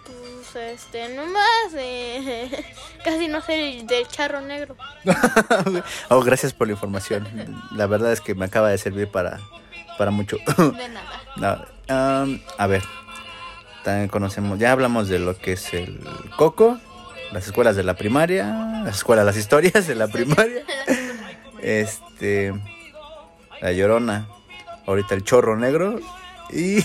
Pues 0.05 0.55
este, 0.55 1.10
nomás, 1.15 1.74
eh, 1.75 2.50
casi 3.03 3.27
no 3.27 3.41
sé 3.41 3.53
del, 3.53 3.88
del 3.88 4.07
charro 4.07 4.41
negro. 4.41 4.75
oh, 6.10 6.21
gracias 6.21 6.53
por 6.53 6.67
la 6.67 6.74
información. 6.74 7.27
La 7.71 7.88
verdad 7.88 8.12
es 8.12 8.21
que 8.21 8.36
me 8.36 8.45
acaba 8.45 8.69
de 8.69 8.77
servir 8.77 9.07
para, 9.10 9.39
para 9.98 10.12
mucho. 10.12 10.38
De 10.57 10.89
nada. 11.38 11.67
A 11.91 12.67
ver, 12.67 12.83
también 13.83 14.07
conocemos, 14.07 14.60
ya 14.60 14.71
hablamos 14.71 15.10
de 15.10 15.19
lo 15.19 15.38
que 15.38 15.53
es 15.53 15.74
el 15.74 16.00
coco, 16.38 16.79
las 17.31 17.45
escuelas 17.48 17.75
de 17.75 17.83
la 17.83 17.95
primaria, 17.95 18.81
las 18.86 18.98
escuelas, 18.98 19.25
las 19.25 19.38
historias 19.38 19.88
de 19.88 19.95
la 19.95 20.07
primaria, 20.07 20.63
este, 21.62 22.53
la 23.62 23.71
llorona, 23.74 24.27
ahorita 24.88 25.15
el 25.15 25.24
chorro 25.24 25.57
negro 25.57 26.00
y 26.50 26.81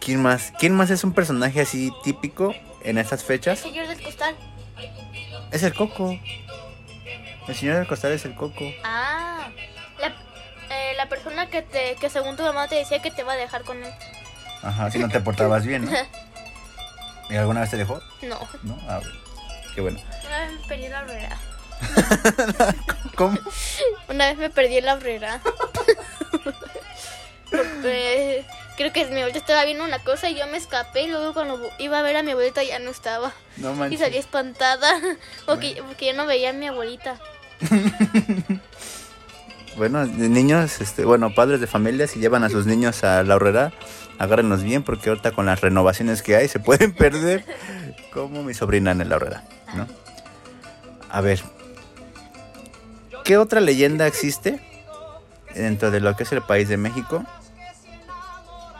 quién 0.00 0.22
más, 0.22 0.52
quién 0.58 0.74
más 0.74 0.90
es 0.90 1.04
un 1.04 1.12
personaje 1.12 1.60
así 1.60 1.92
típico 2.02 2.54
en 2.82 2.98
estas 2.98 3.22
fechas, 3.22 3.60
Señor 3.60 3.86
del 3.86 4.02
costal. 4.02 4.34
es 5.52 5.62
el 5.62 5.74
coco, 5.74 6.18
el 7.46 7.54
señor 7.54 7.76
del 7.76 7.86
costal 7.86 8.12
es 8.12 8.24
el 8.24 8.34
coco. 8.34 8.64
Ah, 8.82 9.48
eh, 10.72 10.94
la 10.96 11.08
persona 11.08 11.46
que, 11.46 11.62
te, 11.62 11.96
que 11.96 12.08
según 12.10 12.36
tu 12.36 12.42
mamá 12.42 12.68
te 12.68 12.76
decía 12.76 13.00
que 13.02 13.10
te 13.10 13.22
va 13.22 13.32
a 13.34 13.36
dejar 13.36 13.62
con 13.64 13.82
él. 13.82 13.92
Ajá, 14.62 14.90
si 14.90 14.98
no 14.98 15.08
te 15.08 15.20
portabas 15.20 15.64
bien, 15.66 15.84
¿no? 15.84 15.90
¿Y 17.30 17.36
alguna 17.36 17.60
vez 17.60 17.70
te 17.70 17.76
dejó? 17.76 18.00
No, 18.22 18.38
¿No? 18.62 18.78
Ah, 18.88 19.00
bueno. 19.00 19.20
qué 19.74 19.80
bueno. 19.80 20.00
una 20.28 20.38
vez 20.38 20.50
me 20.58 20.68
perdí 20.68 20.84
en 20.86 20.92
la 20.92 21.00
horrera. 21.02 21.38
¿Cómo? 23.16 23.38
Una 24.08 24.26
vez 24.26 24.36
me 24.38 24.50
perdí 24.50 24.78
en 24.78 24.86
la. 24.86 24.98
Porque 27.50 28.44
creo 28.76 28.92
que 28.92 29.04
mi 29.06 29.16
abuelita 29.20 29.38
estaba 29.38 29.64
viendo 29.64 29.84
una 29.84 29.98
cosa 29.98 30.30
y 30.30 30.34
yo 30.36 30.46
me 30.46 30.56
escapé 30.56 31.02
y 31.02 31.06
luego 31.08 31.32
cuando 31.34 31.60
iba 31.78 31.98
a 31.98 32.02
ver 32.02 32.16
a 32.16 32.22
mi 32.22 32.30
abuelita 32.32 32.62
ya 32.62 32.78
no 32.78 32.90
estaba. 32.90 33.32
No 33.56 33.72
Y 33.72 33.76
manches. 33.76 34.00
salí 34.00 34.16
espantada 34.18 34.92
porque, 35.46 35.82
porque 35.86 36.06
yo 36.06 36.12
no 36.14 36.26
veía 36.26 36.50
a 36.50 36.54
mi 36.54 36.68
abuelita. 36.68 37.16
Bueno, 39.76 40.04
niños, 40.04 40.80
este, 40.80 41.04
bueno, 41.04 41.34
padres 41.34 41.60
de 41.60 41.66
familia, 41.66 42.06
si 42.06 42.20
llevan 42.20 42.44
a 42.44 42.50
sus 42.50 42.66
niños 42.66 43.04
a 43.04 43.22
la 43.22 43.36
horrera, 43.36 43.72
agárrenlos 44.18 44.62
bien 44.62 44.82
porque 44.82 45.08
ahorita 45.08 45.32
con 45.32 45.46
las 45.46 45.60
renovaciones 45.60 46.22
que 46.22 46.36
hay 46.36 46.48
se 46.48 46.60
pueden 46.60 46.92
perder 46.96 47.44
como 48.12 48.42
mi 48.42 48.54
sobrina 48.54 48.90
en 48.90 49.08
la 49.08 49.16
horrera, 49.16 49.44
¿no? 49.74 49.86
A 51.10 51.20
ver, 51.20 51.42
¿qué 53.24 53.38
otra 53.38 53.60
leyenda 53.60 54.06
existe 54.06 54.60
dentro 55.54 55.90
de 55.90 56.00
lo 56.00 56.16
que 56.16 56.22
es 56.24 56.32
el 56.32 56.42
país 56.42 56.68
de 56.68 56.76
México? 56.76 57.24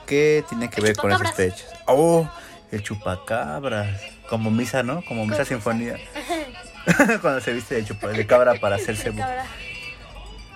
¿Qué 0.06 0.44
tiene 0.48 0.68
que 0.68 0.80
ver 0.80 0.96
con 0.96 1.12
esos 1.12 1.32
fechas? 1.32 1.72
Oh, 1.86 2.28
el 2.70 2.82
chupacabras, 2.82 4.00
como 4.28 4.50
misa, 4.50 4.82
¿no? 4.82 5.02
Como 5.04 5.26
misa 5.26 5.44
sinfonía. 5.44 5.96
Cuando 7.20 7.40
se 7.40 7.52
viste 7.52 7.76
de, 7.76 7.84
chupa, 7.84 8.08
de 8.08 8.26
cabra 8.26 8.54
para 8.54 8.76
hacerse... 8.76 9.12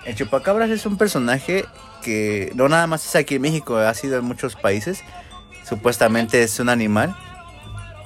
El 0.07 0.15
chupacabras 0.15 0.69
es 0.69 0.85
un 0.85 0.97
personaje 0.97 1.65
que 2.01 2.53
no 2.55 2.69
nada 2.69 2.87
más 2.87 3.05
es 3.05 3.13
aquí 3.17 3.35
en 3.35 3.41
México, 3.41 3.75
ha 3.75 3.93
sido 3.93 4.17
en 4.17 4.23
muchos 4.23 4.55
países. 4.55 5.03
Supuestamente 5.67 6.43
es 6.43 6.61
un 6.61 6.69
animal. 6.69 7.13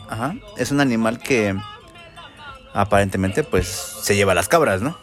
Ajá. 0.10 0.34
Es 0.58 0.72
un 0.72 0.82
animal 0.82 1.20
que 1.20 1.56
aparentemente 2.74 3.44
pues 3.44 3.68
se 3.68 4.16
lleva 4.16 4.34
las 4.34 4.48
cabras, 4.48 4.82
¿no? 4.82 4.98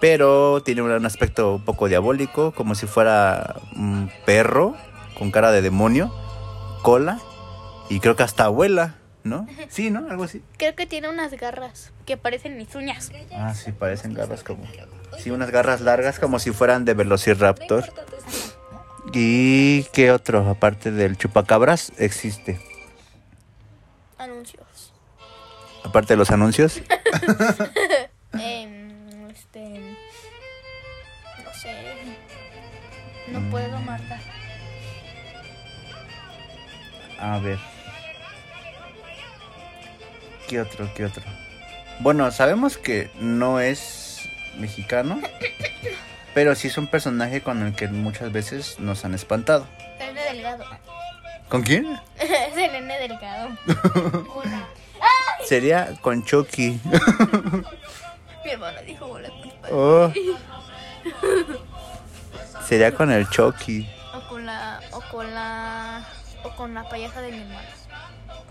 Pero 0.00 0.60
tiene 0.64 0.82
un 0.82 1.06
aspecto 1.06 1.54
un 1.54 1.64
poco 1.64 1.86
diabólico, 1.86 2.50
como 2.50 2.74
si 2.74 2.88
fuera 2.88 3.60
un 3.76 4.10
perro 4.26 4.74
con 5.16 5.30
cara 5.30 5.52
de 5.52 5.62
demonio, 5.62 6.12
cola 6.82 7.20
y 7.88 8.00
creo 8.00 8.16
que 8.16 8.24
hasta 8.24 8.46
abuela, 8.46 8.96
¿no? 9.24 9.46
Sí, 9.68 9.90
¿no? 9.90 10.10
Algo 10.10 10.24
así. 10.24 10.42
Creo 10.56 10.74
que 10.74 10.86
tiene 10.86 11.08
unas 11.08 11.32
garras 11.32 11.92
que 12.06 12.16
parecen 12.16 12.56
mis 12.56 12.74
uñas. 12.74 13.12
Ah, 13.32 13.54
sí, 13.54 13.72
parecen 13.72 14.14
garras 14.14 14.44
como... 14.44 14.64
Sí, 15.18 15.30
unas 15.30 15.50
garras 15.50 15.80
largas 15.80 16.18
como 16.18 16.38
si 16.38 16.52
fueran 16.52 16.84
de 16.84 16.94
Velociraptor. 16.94 17.84
¿Y 19.12 19.84
qué 19.92 20.12
otro, 20.12 20.48
aparte 20.48 20.90
del 20.92 21.16
chupacabras, 21.16 21.92
existe? 21.98 22.60
Anuncios. 24.18 24.92
Aparte 25.84 26.12
de 26.12 26.18
los 26.18 26.30
anuncios. 26.30 26.80
Em, 28.34 29.28
este. 29.28 29.96
No 31.44 31.52
sé. 31.52 31.74
No 33.32 33.50
puedo, 33.50 33.80
Marta. 33.80 34.20
A 37.18 37.38
ver. 37.40 37.58
¿Qué 40.50 40.60
otro, 40.60 40.92
qué 40.96 41.04
otro? 41.04 41.22
Bueno, 42.00 42.28
sabemos 42.32 42.76
que 42.76 43.08
no 43.20 43.60
es 43.60 44.28
mexicano, 44.58 45.20
pero 46.34 46.56
sí 46.56 46.66
es 46.66 46.76
un 46.76 46.88
personaje 46.88 47.40
con 47.40 47.62
el 47.64 47.72
que 47.72 47.86
muchas 47.86 48.32
veces 48.32 48.80
nos 48.80 49.04
han 49.04 49.14
espantado. 49.14 49.64
El 50.00 50.12
nene 50.12 50.24
delgado. 50.24 50.64
¿Con 51.48 51.62
quién? 51.62 52.00
es 52.18 52.56
el 52.56 52.72
nene 52.72 52.98
delgado. 52.98 53.50
Sería 55.44 55.94
con 56.00 56.24
Chucky. 56.24 56.80
Mi 58.44 58.50
hermano 58.50 58.82
dijo 58.84 59.06
hola. 59.06 59.30
Oh. 59.70 60.12
Sería 62.66 62.92
con 62.92 63.12
el 63.12 63.30
Chucky. 63.30 63.88
O 64.14 64.28
con 64.28 64.46
la. 64.46 64.80
O 64.90 65.00
con 65.12 65.32
la. 65.32 66.08
O 66.42 66.50
con 66.56 66.74
la 66.74 66.88
payasa 66.88 67.22
de 67.22 67.30
mi 67.30 67.38
hermana. 67.38 67.68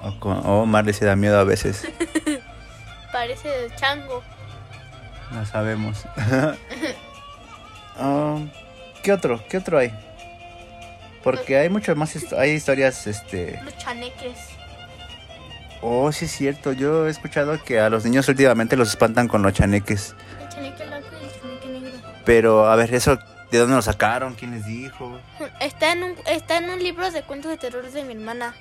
O 0.10 0.20
con, 0.20 0.42
oh, 0.46 0.66
Marley 0.66 0.94
se 0.94 1.06
da 1.06 1.16
miedo 1.16 1.40
a 1.40 1.44
veces. 1.44 1.88
Parece 3.12 3.48
de 3.48 3.76
chango. 3.76 4.24
No 5.32 5.46
sabemos. 5.46 6.06
Ah, 7.98 8.38
¿Qué 9.04 9.14
otro? 9.14 9.44
¿Qué 9.50 9.58
otro 9.58 9.78
hay? 9.78 9.94
Porque 11.24 11.58
hay 11.58 11.70
muchas 11.70 11.96
más 11.96 12.16
hay 12.34 12.52
historias, 12.52 13.06
este... 13.08 13.60
Los 13.64 13.78
chaneques. 13.78 14.38
Oh, 15.82 16.12
sí 16.12 16.26
es 16.26 16.32
cierto. 16.32 16.74
Yo 16.74 17.08
he 17.08 17.10
escuchado 17.10 17.62
que 17.64 17.80
a 17.80 17.90
los 17.90 18.06
niños 18.06 18.28
últimamente 18.28 18.76
los 18.76 18.90
espantan 18.90 19.28
con 19.28 19.42
los 19.42 19.54
chaneques. 19.54 20.16
El 20.42 20.50
chaneque 20.50 20.86
blanco 20.86 21.08
y 21.22 21.26
el 21.26 21.42
chaneque 21.42 21.68
negro. 21.68 22.00
Pero, 22.26 22.70
a 22.70 22.76
ver, 22.76 22.94
eso, 22.94 23.18
¿de 23.52 23.58
dónde 23.58 23.76
lo 23.76 23.82
sacaron? 23.82 24.36
¿Quién 24.36 24.52
les 24.52 24.66
dijo? 24.66 25.20
Está 25.60 25.94
en 25.94 26.04
un, 26.04 26.16
está 26.26 26.58
en 26.58 26.70
un 26.70 26.80
libro 26.80 27.12
de 27.12 27.22
cuentos 27.24 27.52
de 27.52 27.58
terror 27.58 27.90
de 27.90 28.04
mi 28.04 28.14
hermana. 28.14 28.56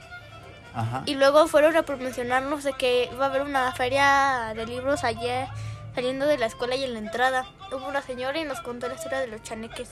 Ajá. 0.74 1.02
Y 1.06 1.14
luego 1.14 1.46
fueron 1.48 1.76
a 1.76 1.82
promocionarnos 1.82 2.64
de 2.64 2.72
que 2.74 3.08
iba 3.12 3.26
a 3.26 3.28
haber 3.28 3.42
una 3.42 3.72
feria 3.72 4.52
de 4.54 4.66
libros 4.66 5.04
ayer 5.04 5.48
saliendo 5.94 6.26
de 6.26 6.38
la 6.38 6.46
escuela 6.46 6.76
y 6.76 6.84
en 6.84 6.92
la 6.92 7.00
entrada. 7.00 7.44
Hubo 7.72 7.88
una 7.88 8.02
señora 8.02 8.38
y 8.38 8.44
nos 8.44 8.60
contó 8.60 8.88
la 8.88 8.94
historia 8.94 9.18
de 9.18 9.26
los 9.26 9.42
chaneques. 9.42 9.90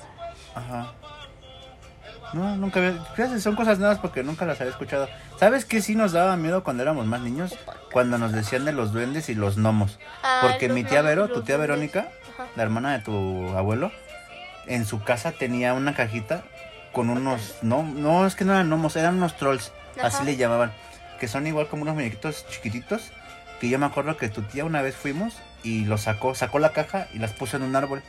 Ajá. 0.55 0.93
No, 2.33 2.57
nunca 2.57 2.81
había... 2.81 2.93
fíjate, 3.15 3.41
Son 3.41 3.57
cosas 3.57 3.79
nuevas 3.79 3.99
porque 3.99 4.23
nunca 4.23 4.47
las 4.47 4.61
había 4.61 4.71
escuchado. 4.73 5.09
¿Sabes 5.39 5.65
qué 5.65 5.81
sí 5.81 5.95
nos 5.95 6.13
daba 6.13 6.37
miedo 6.37 6.65
cuando 6.65 6.83
éramos 6.83 7.07
más 7.07 7.21
niños? 7.21 7.57
Cuando 7.93 8.19
nos 8.19 8.33
decían 8.33 8.65
de 8.65 8.73
los 8.73 8.93
duendes 8.93 9.29
y 9.29 9.35
los 9.35 9.57
gnomos. 9.57 9.99
Ah, 10.23 10.41
Porque 10.43 10.69
mi 10.69 10.85
tía 10.85 11.03
Vero, 11.03 11.29
tu 11.29 11.43
tía. 11.43 11.57
Verónica, 11.57 12.09
la 12.57 12.63
hermana 12.63 12.93
de 12.93 12.99
tu 13.01 13.57
abuelo, 13.57 13.91
en 14.67 14.85
su 14.85 15.03
casa 15.03 15.33
tenía 15.33 15.75
una 15.75 15.95
cajita 15.95 16.43
con 16.93 17.11
unos... 17.11 17.57
No, 17.63 17.83
no, 17.83 18.27
es 18.27 18.35
que 18.35 18.45
no 18.45 18.53
eran 18.53 18.69
gnomos, 18.69 18.97
eran 18.97 19.17
unos 19.17 19.37
trolls. 19.37 19.73
Así 20.03 20.25
le 20.25 20.37
llamaban. 20.37 20.73
Que 21.21 21.29
son 21.29 21.47
igual 21.47 21.69
como 21.69 21.83
unos 21.83 21.95
muñequitos 21.95 22.47
chiquititos. 22.49 23.13
Que 23.61 23.69
yo 23.69 23.79
me 23.79 23.87
acuerdo 23.87 24.17
que 24.17 24.29
tu 24.29 24.43
tía 24.43 24.65
una 24.65 24.83
vez 24.83 24.95
fuimos 24.95 25.35
y 25.63 25.85
los 25.87 26.03
sacó, 26.03 26.35
sacó 26.35 26.59
la 26.59 26.73
caja 26.73 27.09
y 27.15 27.19
las 27.19 27.33
puso 27.33 27.57
en 27.57 27.63
un 27.63 27.75
árbol. 27.77 28.03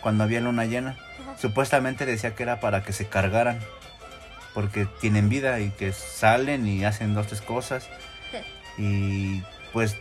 Cuando 0.00 0.22
había 0.24 0.40
luna 0.40 0.64
llena. 0.64 0.90
Ajá. 1.22 1.36
Supuestamente 1.38 2.06
decía 2.06 2.34
que 2.34 2.42
era 2.44 2.60
para 2.60 2.82
que 2.82 2.92
se 2.92 3.06
cargaran. 3.06 3.58
Porque 4.54 4.86
tienen 5.00 5.28
vida 5.28 5.58
y 5.60 5.70
que 5.70 5.92
salen 5.92 6.66
y 6.66 6.84
hacen 6.84 7.14
dos, 7.14 7.26
tres 7.26 7.40
cosas. 7.42 7.88
Y 8.78 9.42
pues 9.72 9.96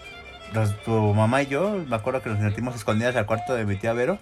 los- 0.53 0.77
tu 0.84 0.91
mamá 1.13 1.41
y 1.41 1.48
yo, 1.48 1.72
me 1.88 1.96
acuerdo 1.96 2.22
que 2.22 2.29
nos 2.29 2.39
metimos 2.39 2.75
escondidas 2.75 3.15
al 3.15 3.25
cuarto 3.25 3.55
de 3.55 3.65
mi 3.65 3.77
tía 3.77 3.94
Vero. 3.94 4.20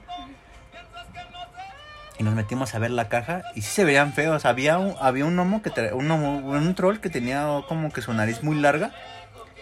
Y 2.19 2.23
nos 2.23 2.35
metimos 2.35 2.75
a 2.75 2.79
ver 2.79 2.91
la 2.91 3.09
caja 3.09 3.41
y 3.55 3.61
sí 3.61 3.69
se 3.69 3.83
veían 3.85 4.13
feos. 4.13 4.45
Había 4.45 4.77
un, 4.77 4.95
había 4.99 5.25
un 5.25 5.35
gnomo 5.35 5.61
que 5.63 5.71
tra- 5.71 5.93
un, 5.93 6.07
gnomo- 6.07 6.43
un 6.43 6.75
troll 6.75 6.99
que 6.99 7.09
tenía 7.09 7.47
como 7.67 7.91
que 7.91 8.01
su 8.03 8.13
nariz 8.13 8.43
muy 8.43 8.55
larga 8.59 8.91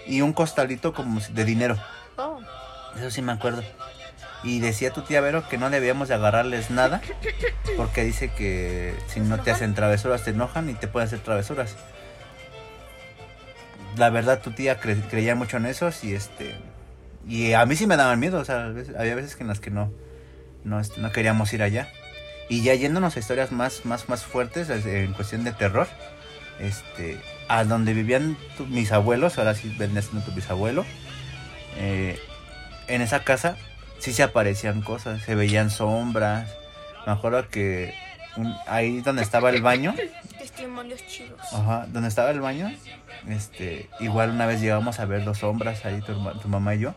y 0.06 0.22
un 0.22 0.34
costalito 0.34 0.94
como 0.94 1.20
de 1.22 1.46
dinero. 1.46 1.78
Oh. 2.18 2.40
Eso 2.98 3.10
sí 3.10 3.22
me 3.22 3.32
acuerdo. 3.32 3.64
Y 4.44 4.60
decía 4.60 4.92
tu 4.92 5.02
tía 5.04 5.22
Vero 5.22 5.48
que 5.48 5.58
no 5.58 5.70
debíamos 5.70 6.08
de 6.10 6.16
agarrarles 6.16 6.72
nada 6.72 7.00
porque 7.78 8.04
dice 8.04 8.30
que 8.34 8.96
si 9.08 9.20
no 9.20 9.40
te 9.40 9.52
hacen 9.52 9.74
travesuras 9.76 10.24
te 10.24 10.32
enojan 10.32 10.68
y 10.70 10.74
te 10.74 10.88
pueden 10.88 11.08
hacer 11.08 11.20
travesuras. 11.20 11.76
La 13.98 14.10
verdad 14.10 14.42
tu 14.42 14.52
tía 14.52 14.80
cre- 14.80 15.08
creía 15.10 15.36
mucho 15.36 15.58
en 15.58 15.66
esos 15.68 16.04
y 16.04 16.16
este 16.16 16.56
y 17.28 17.54
a 17.54 17.66
mí 17.68 17.76
sí 17.76 17.86
me 17.86 17.98
daban 17.98 18.20
miedo, 18.20 18.40
o 18.40 18.46
sea, 18.46 18.66
había 18.98 19.14
veces 19.16 19.36
que 19.36 19.44
en 19.44 19.48
las 19.48 19.60
que 19.60 19.70
no 19.70 19.92
no, 20.64 20.80
este, 20.80 21.00
no 21.02 21.12
queríamos 21.12 21.52
ir 21.54 21.62
allá. 21.64 21.88
Y 22.52 22.64
ya 22.64 22.76
yéndonos 22.76 23.16
a 23.16 23.20
historias 23.20 23.54
más 23.54 23.86
más 23.86 24.10
más 24.10 24.26
fuertes 24.26 24.70
es- 24.70 24.86
en 24.86 25.14
cuestión 25.14 25.46
de 25.46 25.54
terror, 25.54 25.88
este 26.60 27.18
a 27.48 27.64
donde 27.64 27.94
vivían 27.94 28.36
tu- 28.58 28.66
mis 28.66 28.92
abuelos, 28.92 29.38
ahora 29.38 29.56
sí 29.56 29.74
vendría 29.80 30.02
siendo 30.02 30.26
tu 30.26 30.32
bisabuelo. 30.34 30.86
eh, 31.78 32.20
en 32.90 33.02
esa 33.02 33.24
casa 33.24 33.56
sí 34.00 34.12
se 34.12 34.24
aparecían 34.24 34.82
cosas, 34.82 35.22
se 35.24 35.36
veían 35.36 35.70
sombras. 35.70 36.50
Me 37.06 37.14
acuerdo 37.14 37.48
que 37.48 37.94
un- 38.36 38.54
ahí 38.68 39.00
donde 39.00 39.22
estaba 39.24 39.50
el 39.52 39.62
baño, 39.62 39.96
Testimonios 40.38 41.08
chidos. 41.08 41.40
ajá, 41.54 41.86
donde 41.88 42.10
estaba 42.10 42.32
el 42.32 42.42
baño, 42.42 42.70
este, 43.30 43.90
igual 44.02 44.32
una 44.32 44.46
vez 44.46 44.60
llegamos 44.60 45.00
a 45.00 45.06
ver 45.06 45.24
dos 45.24 45.38
sombras 45.38 45.86
ahí 45.86 46.02
tu, 46.02 46.14
tu 46.42 46.48
mamá 46.50 46.76
y 46.76 46.80
yo 46.80 46.94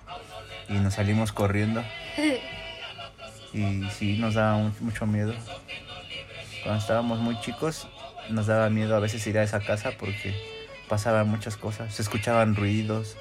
y 0.68 0.72
nos 0.74 0.94
salimos 0.94 1.30
corriendo. 1.30 1.84
Y 3.54 3.88
sí, 3.90 4.16
nos 4.18 4.34
daba 4.34 4.56
mu- 4.58 4.72
mucho 4.80 5.06
miedo. 5.06 5.32
Cuando 6.64 6.80
estábamos 6.80 7.18
muy 7.20 7.38
chicos, 7.40 7.86
nos 8.30 8.46
daba 8.46 8.68
miedo 8.68 8.96
a 8.96 8.98
veces 9.00 9.24
ir 9.26 9.38
a 9.38 9.42
esa 9.42 9.60
casa 9.60 9.92
porque 9.98 10.34
pasaban 10.88 11.28
muchas 11.28 11.56
cosas, 11.56 11.94
se 11.94 12.02
escuchaban 12.02 12.56
ruidos, 12.56 13.16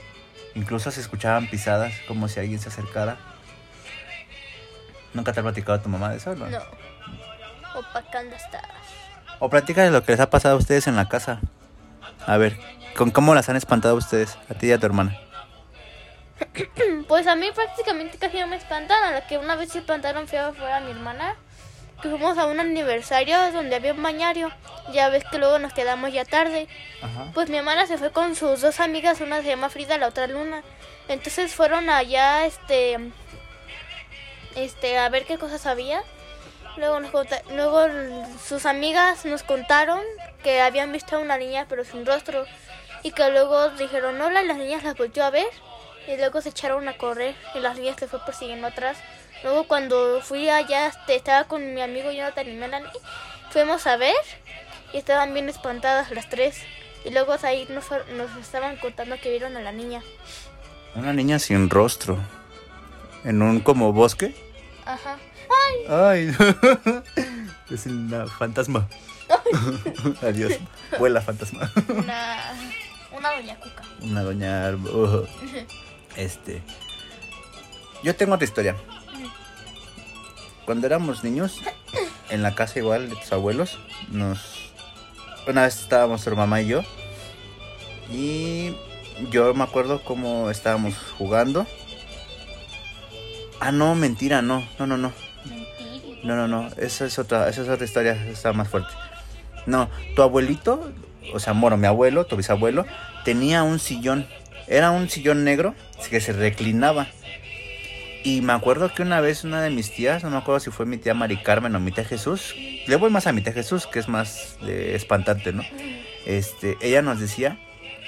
incluso 0.56 0.92
se 0.92 1.02
escuchaban 1.02 1.48
pisadas 1.50 1.94
como 2.08 2.28
si 2.28 2.40
alguien 2.40 2.60
se 2.60 2.70
acercara. 2.70 3.18
¿Nunca 5.13 5.32
te 5.34 5.40
ha 5.40 5.44
platicado 5.44 5.80
tu 5.80 5.90
mamá 5.90 6.10
de 6.10 6.18
eso? 6.18 6.34
No. 6.36 6.50
No. 6.50 6.60
Opacando 7.75 8.36
estás. 8.36 8.63
O 9.40 9.50
platica 9.50 9.84
de 9.84 9.92
lo 9.92 10.04
que 10.04 10.13
les 10.13 10.22
ha 10.22 10.30
pasado 10.30 10.56
a 10.56 10.58
ustedes 10.58 10.88
en 10.88 10.96
la 10.96 11.08
casa. 11.10 11.40
A 12.25 12.38
ver, 12.38 12.58
¿con 12.96 13.12
cómo 13.12 13.36
las 13.36 13.50
han 13.50 13.56
espantado 13.56 13.96
ustedes? 13.96 14.38
A 14.50 14.54
ti 14.56 14.68
y 14.68 14.72
a 14.72 14.80
tu 14.80 14.86
hermana. 14.86 15.18
Pues 17.08 17.28
a 17.28 17.36
mí 17.36 17.52
prácticamente 17.52 18.18
casi 18.18 18.40
no 18.40 18.48
me 18.48 18.56
espantan. 18.56 19.04
A 19.04 19.12
la 19.12 19.28
que 19.28 19.38
una 19.38 19.56
vez 19.56 19.72
se 19.72 19.80
espantaron 19.80 20.28
feo 20.28 20.54
fue 20.54 20.72
a 20.72 20.80
mi 20.80 20.92
hermana. 20.92 21.36
que 22.02 22.10
fuimos 22.10 22.38
a 22.38 22.46
un 22.46 22.60
aniversario 22.60 23.52
donde 23.52 23.75
había 23.75 23.94
un 23.94 24.04
bañario. 24.04 24.52
Ya 24.92 25.10
ves 25.10 25.24
que 25.32 25.38
luego 25.38 25.60
nos 25.60 25.74
quedamos 25.74 26.12
ya 26.12 26.25
tarde. 26.25 26.68
Ajá. 27.02 27.32
Pues 27.34 27.50
mi 27.50 27.58
hermana 27.58 27.88
se 27.88 27.98
fue 27.98 28.12
con 28.12 28.36
sus 28.36 28.62
dos 28.62 28.80
amigas, 28.80 29.22
una 29.22 29.42
se 29.42 29.48
llama 29.48 29.70
Frida, 29.70 29.98
la 29.98 30.08
otra 30.08 30.28
Luna. 30.28 30.63
Entonces 31.08 31.54
fueron 31.54 31.90
allá, 31.90 32.46
este, 32.46 32.98
este, 34.56 34.98
a 34.98 35.10
ver 35.10 35.25
qué 35.25 35.38
cosas 35.38 35.66
había. 35.66 36.04
Luego, 36.78 37.00
nos 37.00 37.12
luego 37.52 37.86
sus 38.44 38.66
amigas 38.66 39.25
nos 39.25 39.44
contaron 39.44 40.02
que 40.44 40.60
habían 40.60 40.92
visto 40.92 41.16
a 41.16 41.20
una 41.20 41.38
niña 41.38 41.68
pero 41.70 41.86
sin 41.86 42.06
rostro. 42.06 42.46
Y 43.04 43.12
que 43.12 43.30
luego 43.30 43.70
dijeron 43.72 44.20
hola 44.22 44.44
y 44.44 44.48
las 44.48 44.58
niñas 44.58 44.84
las 44.84 44.96
volvió 44.96 45.25
a 45.25 45.30
ver. 45.30 45.48
Y 46.07 46.17
luego 46.17 46.41
se 46.41 46.50
echaron 46.50 46.88
a 46.88 46.98
correr 46.98 47.36
y 47.55 47.60
las 47.60 47.77
niñas 47.77 47.95
se 47.98 48.07
fue 48.07 48.19
persiguiendo 48.25 48.67
atrás. 48.67 48.98
Luego 49.43 49.65
cuando 49.67 50.22
fui 50.22 50.50
allá, 50.50 50.88
este, 50.88 51.15
estaba 51.15 51.45
con 51.45 51.74
mi 51.74 51.81
amigo 51.81 52.12
Jonathan 52.12 52.48
y 52.50 52.53
Melanie. 52.53 52.89
Fuimos 53.51 53.88
a 53.88 53.98
ver 53.98 54.15
y 54.93 54.98
estaban 54.98 55.33
bien 55.33 55.50
espantadas 55.50 56.12
las 56.12 56.29
tres. 56.29 56.62
Y 57.05 57.12
luego 57.12 57.36
ahí 57.43 57.67
nos, 57.69 57.86
nos 58.15 58.36
estaban 58.38 58.77
contando 58.77 59.17
que 59.22 59.29
vieron 59.29 59.57
a 59.57 59.62
la 59.62 59.72
niña. 59.72 60.01
Una 60.95 61.13
niña 61.13 61.39
sin 61.39 61.69
rostro. 61.69 62.17
En 63.24 63.41
un 63.41 63.60
como 63.60 63.91
bosque. 63.93 64.36
Ajá. 64.86 65.17
Ay. 65.89 66.36
es 67.69 67.86
una 67.86 68.27
fantasma. 68.27 68.88
Adiós. 70.22 70.53
Vuela 71.00 71.22
fantasma. 71.22 71.72
Una, 71.89 72.53
una 73.17 73.31
doña 73.31 73.55
Cuca. 73.60 73.83
Una 74.01 74.24
doña. 74.24 74.72
Este. 76.17 76.62
Yo 78.03 78.15
tengo 78.15 78.36
otra 78.36 78.46
historia. 78.46 78.75
Cuando 80.65 80.88
éramos 80.88 81.24
niños, 81.24 81.62
en 82.29 82.41
la 82.41 82.55
casa 82.55 82.79
igual 82.79 83.10
de 83.10 83.15
tus 83.15 83.32
abuelos, 83.32 83.79
nos. 84.12 84.72
Una 85.48 85.63
vez 85.63 85.79
estábamos 85.79 86.24
tu 86.24 86.36
mamá 86.36 86.62
y 86.62 86.67
yo. 86.67 86.82
Y 88.12 88.75
yo 89.29 89.53
me 89.53 89.63
acuerdo 89.63 90.03
cómo 90.03 90.50
estábamos 90.50 90.96
jugando. 91.17 91.67
Ah, 93.60 93.72
no, 93.72 93.96
mentira, 93.96 94.41
no, 94.41 94.67
no, 94.79 94.88
no, 94.88 94.98
no. 94.98 95.13
No, 96.24 96.36
no, 96.38 96.48
no, 96.48 96.70
esa 96.77 97.05
es 97.05 97.20
otra, 97.20 97.50
esa 97.50 97.63
es 97.63 97.70
otra 97.70 97.86
historia, 97.86 98.13
está 98.29 98.53
más 98.53 98.70
fuerte. 98.70 98.93
No, 99.65 99.89
tu 100.15 100.22
abuelito, 100.22 100.91
o 101.34 101.39
sea, 101.39 101.51
bueno, 101.53 101.75
mi 101.75 101.86
abuelo, 101.86 102.25
tu 102.25 102.38
bisabuelo, 102.38 102.86
tenía 103.25 103.63
un 103.63 103.79
sillón. 103.79 104.25
Era 104.67 104.91
un 104.91 105.10
sillón 105.10 105.43
negro 105.43 105.75
que 106.10 106.22
se 106.22 106.34
reclinaba. 106.34 107.08
Y 108.24 108.41
me 108.41 108.53
acuerdo 108.53 108.93
que 108.93 109.01
una 109.01 109.20
vez 109.20 109.43
una 109.43 109.62
de 109.62 109.70
mis 109.70 109.91
tías, 109.91 110.24
no 110.24 110.29
me 110.29 110.38
acuerdo 110.38 110.62
si 110.62 110.72
fue 110.72 110.86
mi 110.86 110.98
tía 110.98 111.13
Mari 111.13 111.38
Carmen 111.38 111.75
o 111.75 111.79
mi 111.79 111.91
tía 111.91 112.05
Jesús, 112.05 112.55
le 112.88 112.96
voy 112.96 113.10
más 113.10 113.27
a 113.27 113.34
mi 113.34 113.41
tía 113.41 113.51
Jesús, 113.51 113.86
que 113.86 114.00
es 114.00 114.08
más 114.08 114.58
eh, 114.65 114.93
espantante, 114.96 115.51
¿no? 115.51 115.63
Este, 116.25 116.77
ella 116.82 117.01
nos 117.01 117.20
decía 117.20 117.58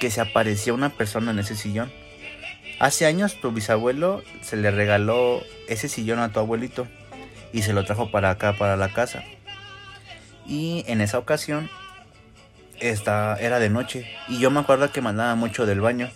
que 0.00 0.10
se 0.10 0.22
aparecía 0.22 0.72
una 0.72 0.90
persona 0.90 1.32
en 1.32 1.38
ese 1.38 1.54
sillón. 1.54 1.92
Hace 2.78 3.06
años 3.06 3.40
tu 3.40 3.52
bisabuelo 3.52 4.22
se 4.42 4.56
le 4.56 4.70
regaló 4.70 5.42
ese 5.68 5.88
sillón 5.88 6.18
a 6.18 6.30
tu 6.30 6.40
abuelito 6.40 6.86
y 7.52 7.62
se 7.62 7.72
lo 7.72 7.84
trajo 7.84 8.10
para 8.10 8.30
acá, 8.30 8.54
para 8.54 8.76
la 8.76 8.92
casa. 8.92 9.22
Y 10.46 10.84
en 10.86 11.00
esa 11.00 11.18
ocasión 11.18 11.70
esta, 12.80 13.36
era 13.36 13.58
de 13.58 13.70
noche 13.70 14.06
y 14.28 14.38
yo 14.38 14.50
me 14.50 14.60
acuerdo 14.60 14.92
que 14.92 15.00
mandaba 15.00 15.34
mucho 15.34 15.66
del 15.66 15.80
baño. 15.80 16.10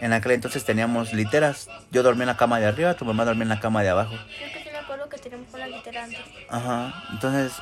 En 0.00 0.12
aquel 0.12 0.32
entonces 0.32 0.64
teníamos 0.64 1.12
literas. 1.12 1.68
Yo 1.90 2.02
dormía 2.02 2.24
en 2.24 2.28
la 2.28 2.36
cama 2.36 2.60
de 2.60 2.66
arriba, 2.66 2.94
tu 2.94 3.04
mamá 3.04 3.24
dormía 3.24 3.44
en 3.44 3.48
la 3.48 3.60
cama 3.60 3.82
de 3.82 3.88
abajo. 3.88 4.14
Creo 4.38 4.52
que 4.52 4.62
sí 4.62 4.70
me 4.70 4.78
acuerdo 4.78 5.08
que 5.08 5.18
teníamos 5.18 5.52
una 5.52 5.66
litera 5.66 6.04
antes. 6.04 6.20
Ajá. 6.48 7.04
Entonces 7.12 7.52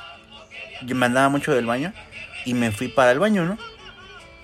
yo 0.82 0.94
me 0.94 1.06
andaba 1.06 1.28
mucho 1.28 1.54
del 1.54 1.66
baño 1.66 1.92
y 2.44 2.54
me 2.54 2.70
fui 2.72 2.88
para 2.88 3.12
el 3.12 3.18
baño, 3.18 3.44
¿no? 3.44 3.58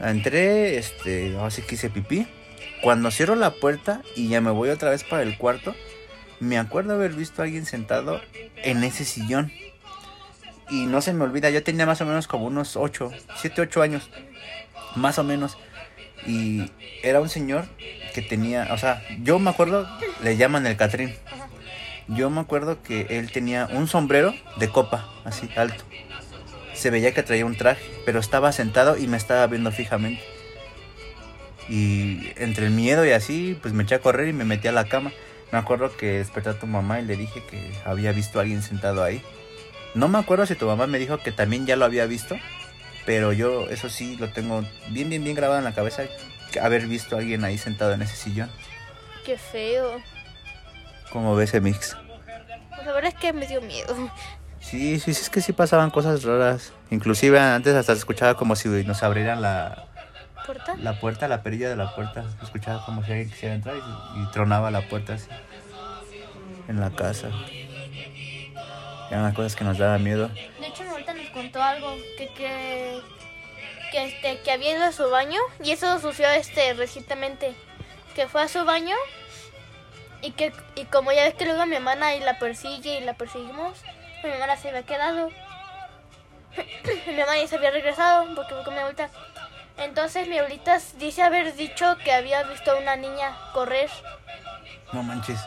Entré, 0.00 0.78
este, 0.78 1.36
así 1.40 1.62
que 1.62 1.74
hice 1.74 1.90
pipí. 1.90 2.26
Cuando 2.82 3.10
cierro 3.10 3.34
la 3.34 3.50
puerta 3.50 4.00
y 4.16 4.28
ya 4.28 4.40
me 4.40 4.50
voy 4.50 4.70
otra 4.70 4.90
vez 4.90 5.04
para 5.04 5.22
el 5.22 5.36
cuarto, 5.36 5.74
me 6.38 6.58
acuerdo 6.58 6.94
haber 6.94 7.12
visto 7.12 7.42
a 7.42 7.44
alguien 7.44 7.66
sentado 7.66 8.20
en 8.56 8.82
ese 8.82 9.04
sillón. 9.04 9.52
Y 10.70 10.86
no 10.86 11.02
se 11.02 11.12
me 11.12 11.24
olvida, 11.24 11.50
yo 11.50 11.62
tenía 11.62 11.84
más 11.84 12.00
o 12.00 12.06
menos 12.06 12.26
como 12.26 12.46
unos 12.46 12.76
8, 12.76 13.10
7, 13.36 13.60
8 13.62 13.82
años. 13.82 14.10
Más 14.94 15.18
o 15.18 15.24
menos. 15.24 15.58
Y 16.26 16.70
era 17.02 17.20
un 17.20 17.28
señor 17.28 17.66
que 18.14 18.22
tenía, 18.22 18.68
o 18.72 18.78
sea, 18.78 19.02
yo 19.22 19.38
me 19.38 19.50
acuerdo, 19.50 19.88
le 20.22 20.36
llaman 20.36 20.66
el 20.66 20.76
Catrín. 20.76 21.14
Yo 22.08 22.28
me 22.28 22.40
acuerdo 22.40 22.82
que 22.82 23.06
él 23.10 23.30
tenía 23.30 23.68
un 23.70 23.86
sombrero 23.86 24.34
de 24.56 24.68
copa, 24.68 25.08
así, 25.24 25.48
alto. 25.56 25.84
Se 26.74 26.90
veía 26.90 27.14
que 27.14 27.22
traía 27.22 27.46
un 27.46 27.56
traje, 27.56 27.84
pero 28.04 28.18
estaba 28.18 28.52
sentado 28.52 28.96
y 28.96 29.06
me 29.06 29.16
estaba 29.16 29.46
viendo 29.46 29.70
fijamente. 29.70 30.22
Y 31.68 32.32
entre 32.36 32.66
el 32.66 32.72
miedo 32.72 33.06
y 33.06 33.10
así, 33.10 33.56
pues 33.62 33.72
me 33.74 33.84
eché 33.84 33.94
a 33.94 34.00
correr 34.00 34.28
y 34.28 34.32
me 34.32 34.44
metí 34.44 34.66
a 34.66 34.72
la 34.72 34.86
cama. 34.86 35.12
Me 35.52 35.58
acuerdo 35.58 35.96
que 35.96 36.18
desperté 36.18 36.50
a 36.50 36.58
tu 36.58 36.66
mamá 36.66 37.00
y 37.00 37.04
le 37.04 37.16
dije 37.16 37.42
que 37.48 37.72
había 37.84 38.12
visto 38.12 38.38
a 38.38 38.42
alguien 38.42 38.62
sentado 38.62 39.04
ahí. 39.04 39.22
No 39.94 40.08
me 40.08 40.18
acuerdo 40.18 40.46
si 40.46 40.54
tu 40.54 40.66
mamá 40.66 40.86
me 40.86 40.98
dijo 40.98 41.18
que 41.18 41.32
también 41.32 41.66
ya 41.66 41.76
lo 41.76 41.84
había 41.84 42.06
visto, 42.06 42.36
pero 43.06 43.32
yo 43.32 43.68
eso 43.68 43.88
sí 43.88 44.16
lo 44.16 44.30
tengo 44.32 44.64
bien, 44.88 45.08
bien, 45.10 45.22
bien 45.24 45.36
grabado 45.36 45.58
en 45.58 45.64
la 45.64 45.74
cabeza, 45.74 46.02
haber 46.60 46.86
visto 46.86 47.16
a 47.16 47.20
alguien 47.20 47.44
ahí 47.44 47.58
sentado 47.58 47.92
en 47.92 48.02
ese 48.02 48.16
sillón. 48.16 48.50
Qué 49.24 49.36
feo. 49.38 50.00
¿Cómo 51.12 51.34
ves, 51.34 51.60
mix? 51.60 51.96
Pues 52.74 52.86
la 52.86 52.92
verdad 52.92 53.12
es 53.14 53.20
que 53.20 53.32
me 53.32 53.46
dio 53.46 53.60
miedo. 53.60 53.94
Sí, 54.60 55.00
sí, 55.00 55.14
sí, 55.14 55.22
es 55.22 55.30
que 55.30 55.40
sí 55.40 55.52
pasaban 55.52 55.90
cosas 55.90 56.22
raras. 56.22 56.72
Inclusive 56.90 57.38
antes 57.38 57.74
hasta 57.74 57.92
se 57.94 57.98
escuchaba 57.98 58.34
como 58.36 58.56
si 58.56 58.68
nos 58.68 59.02
abrieran 59.02 59.42
la, 59.42 59.86
¿Puerta? 60.46 60.76
la 60.76 61.00
puerta, 61.00 61.28
la 61.28 61.42
perilla 61.42 61.68
de 61.68 61.76
la 61.76 61.94
puerta. 61.94 62.24
Se 62.38 62.44
escuchaba 62.44 62.84
como 62.84 63.04
si 63.04 63.10
alguien 63.10 63.30
quisiera 63.30 63.54
entrar 63.54 63.76
y, 63.76 64.22
y 64.22 64.30
tronaba 64.30 64.70
la 64.70 64.82
puerta 64.88 65.14
así. 65.14 65.28
En 66.68 66.78
la 66.80 66.90
casa. 66.90 67.28
Eran 69.10 69.24
las 69.24 69.34
cosas 69.34 69.56
que 69.56 69.64
nos 69.64 69.78
daban 69.78 70.04
miedo. 70.04 70.30
Algo 71.62 71.96
que 72.16 72.28
que 72.28 73.00
que 73.90 74.04
este 74.04 74.40
que 74.40 74.52
había 74.52 74.76
ido 74.76 74.84
a 74.84 74.92
su 74.92 75.08
baño 75.10 75.40
y 75.62 75.72
eso 75.72 75.98
sucedió 75.98 76.30
este 76.30 76.74
recientemente 76.74 77.54
que 78.14 78.28
fue 78.28 78.42
a 78.42 78.48
su 78.48 78.64
baño 78.64 78.96
y 80.22 80.32
que 80.32 80.52
y 80.74 80.84
como 80.84 81.12
ya 81.12 81.24
ves 81.24 81.34
que 81.34 81.44
luego 81.44 81.66
mi 81.66 81.76
hermana 81.76 82.14
y 82.14 82.20
la 82.20 82.38
persigue 82.38 82.98
y 82.98 83.04
la 83.04 83.14
perseguimos, 83.14 83.82
mi 84.22 84.30
hermana 84.30 84.56
se 84.56 84.68
había 84.68 84.82
quedado. 84.82 85.28
mi 87.06 87.20
hermana 87.20 87.40
ya 87.40 87.48
se 87.48 87.56
había 87.56 87.70
regresado 87.70 88.34
porque 88.34 88.54
fue 88.54 88.64
con 88.64 88.74
mi 88.74 88.80
abuelita. 88.80 89.10
Entonces 89.78 90.28
mi 90.28 90.38
abuelita 90.38 90.78
dice 90.98 91.22
haber 91.22 91.54
dicho 91.54 91.96
que 92.04 92.12
había 92.12 92.42
visto 92.42 92.72
a 92.72 92.76
una 92.76 92.96
niña 92.96 93.36
correr. 93.54 93.90
No 94.92 95.02
manches. 95.02 95.40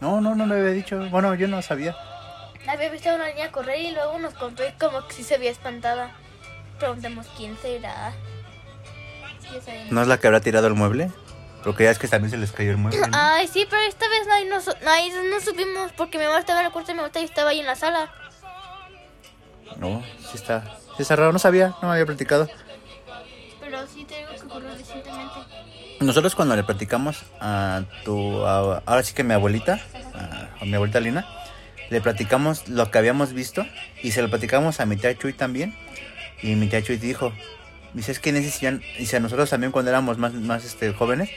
No, 0.00 0.20
no, 0.20 0.34
no 0.34 0.46
me 0.46 0.56
había 0.56 0.70
dicho. 0.70 0.98
Bueno, 1.10 1.34
yo 1.34 1.46
no 1.46 1.62
sabía. 1.62 1.94
Había 2.70 2.88
visto 2.90 3.10
a 3.10 3.14
una 3.14 3.28
niña 3.28 3.50
correr 3.50 3.80
y 3.80 3.90
luego 3.92 4.18
nos 4.18 4.34
contó 4.34 4.66
y 4.66 4.72
como 4.72 5.06
que 5.06 5.14
sí 5.14 5.24
se 5.24 5.38
veía 5.38 5.50
espantada. 5.50 6.12
Preguntemos 6.78 7.26
quién 7.36 7.56
será. 7.60 8.12
¿No 9.90 10.02
es 10.02 10.08
la 10.08 10.18
que 10.18 10.26
habrá 10.28 10.40
tirado 10.40 10.66
el 10.68 10.74
mueble? 10.74 11.10
Porque 11.64 11.84
ya 11.84 11.90
es 11.90 11.98
que 11.98 12.08
también 12.08 12.30
se 12.30 12.36
les 12.38 12.52
cayó 12.52 12.70
el 12.70 12.76
mueble. 12.76 13.00
¿no? 13.00 13.08
Ay, 13.12 13.48
sí, 13.48 13.66
pero 13.68 13.82
esta 13.82 14.06
vez 14.08 14.26
no, 14.26 14.56
no, 14.56 14.60
no, 14.60 15.22
no 15.30 15.40
supimos 15.40 15.92
porque 15.96 16.18
mi 16.18 16.24
mamá 16.24 16.38
estaba 16.38 16.60
en 16.60 16.66
el 16.66 16.72
cuarto 16.72 16.92
y 16.92 16.94
mi 16.94 17.00
mamá 17.02 17.10
estaba 17.14 17.50
ahí 17.50 17.60
en 17.60 17.66
la 17.66 17.74
sala. 17.74 18.10
No, 19.76 20.02
sí 20.20 20.36
está. 20.36 20.62
Sí 20.96 21.02
está 21.02 21.16
raro, 21.16 21.32
no 21.32 21.38
sabía, 21.38 21.68
no 21.82 21.88
me 21.88 21.92
había 21.94 22.06
platicado. 22.06 22.48
Pero 23.60 23.86
sí 23.86 24.04
te 24.04 24.16
digo 24.18 24.30
que 24.30 24.40
ocurrió 24.42 24.70
recientemente. 24.70 25.34
Nosotros 26.00 26.34
cuando 26.34 26.56
le 26.56 26.64
platicamos 26.64 27.22
a 27.40 27.82
tu, 28.04 28.44
a- 28.46 28.82
ahora 28.86 29.02
sí 29.02 29.12
que 29.12 29.22
mi 29.22 29.34
abuelita, 29.34 29.80
a, 30.14 30.62
a 30.62 30.64
mi 30.64 30.74
abuelita 30.74 30.98
Lina, 31.00 31.26
le 31.90 32.00
platicamos 32.00 32.68
lo 32.68 32.90
que 32.90 32.98
habíamos 32.98 33.32
visto 33.32 33.66
y 34.02 34.12
se 34.12 34.22
lo 34.22 34.30
platicamos 34.30 34.80
a 34.80 34.86
mi 34.86 34.96
tía 34.96 35.16
Chuy 35.16 35.32
también. 35.32 35.74
Y 36.42 36.54
mi 36.54 36.68
tía 36.68 36.82
Chuy 36.82 36.96
dijo, 36.96 37.32
dice, 37.92 38.12
es 38.12 38.20
que 38.20 38.30
en 38.30 38.36
ese 38.36 38.50
sillón, 38.50 38.82
dice, 38.98 39.16
a 39.16 39.20
nosotros 39.20 39.50
también 39.50 39.72
cuando 39.72 39.90
éramos 39.90 40.16
más, 40.16 40.32
más 40.32 40.64
este, 40.64 40.92
jóvenes, 40.92 41.30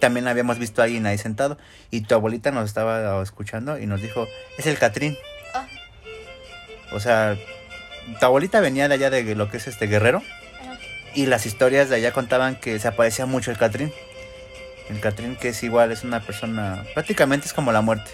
también 0.00 0.28
habíamos 0.28 0.58
visto 0.58 0.82
a 0.82 0.84
alguien 0.84 1.06
ahí 1.06 1.16
sentado. 1.16 1.56
Y 1.90 2.02
tu 2.02 2.14
abuelita 2.14 2.50
nos 2.50 2.66
estaba 2.66 3.22
escuchando 3.22 3.78
y 3.78 3.86
nos 3.86 4.02
dijo, 4.02 4.26
es 4.58 4.66
el 4.66 4.78
Catrín. 4.78 5.16
Ah. 5.54 5.66
O 6.92 7.00
sea, 7.00 7.36
tu 8.18 8.26
abuelita 8.26 8.60
venía 8.60 8.88
de 8.88 8.94
allá 8.94 9.10
de 9.10 9.34
lo 9.34 9.48
que 9.48 9.58
es 9.58 9.66
este 9.68 9.86
guerrero. 9.86 10.22
Ajá. 10.60 10.78
Y 11.14 11.26
las 11.26 11.46
historias 11.46 11.88
de 11.88 11.96
allá 11.96 12.12
contaban 12.12 12.56
que 12.56 12.78
se 12.78 12.88
aparecía 12.88 13.26
mucho 13.26 13.50
el 13.50 13.58
Catrín. 13.58 13.92
El 14.90 15.00
Catrín 15.00 15.36
que 15.36 15.48
es 15.48 15.62
igual, 15.62 15.92
es 15.92 16.02
una 16.04 16.20
persona, 16.20 16.84
prácticamente 16.92 17.46
es 17.46 17.54
como 17.54 17.72
la 17.72 17.80
muerte, 17.80 18.10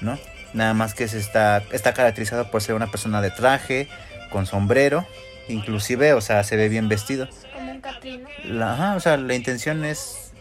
¿no? 0.00 0.18
Nada 0.52 0.74
más 0.74 0.94
que 0.94 1.06
se 1.08 1.18
está, 1.18 1.62
está 1.72 1.94
caracterizado 1.94 2.50
por 2.50 2.62
ser 2.62 2.74
una 2.74 2.88
persona 2.88 3.22
de 3.22 3.30
traje, 3.30 3.88
con 4.30 4.46
sombrero, 4.46 5.06
inclusive, 5.48 6.12
o 6.14 6.20
sea, 6.20 6.42
se 6.44 6.56
ve 6.56 6.68
bien 6.68 6.88
vestido. 6.88 7.28
Como 7.52 7.70
un 7.70 7.80
catrino. 7.80 8.28
La, 8.44 8.72
ajá, 8.72 8.96
o 8.96 9.00
sea, 9.00 9.16
la 9.16 9.34
intención 9.34 9.84
es 9.84 10.32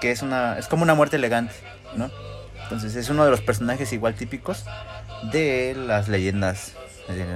que 0.00 0.10
es 0.10 0.22
una, 0.22 0.58
es 0.58 0.66
como 0.66 0.82
una 0.82 0.94
muerte 0.94 1.16
elegante, 1.16 1.54
¿no? 1.96 2.10
Entonces 2.62 2.94
es 2.96 3.08
uno 3.08 3.24
de 3.24 3.30
los 3.30 3.40
personajes 3.40 3.92
igual 3.92 4.14
típicos 4.14 4.64
de 5.32 5.74
las 5.76 6.08
leyendas 6.08 6.74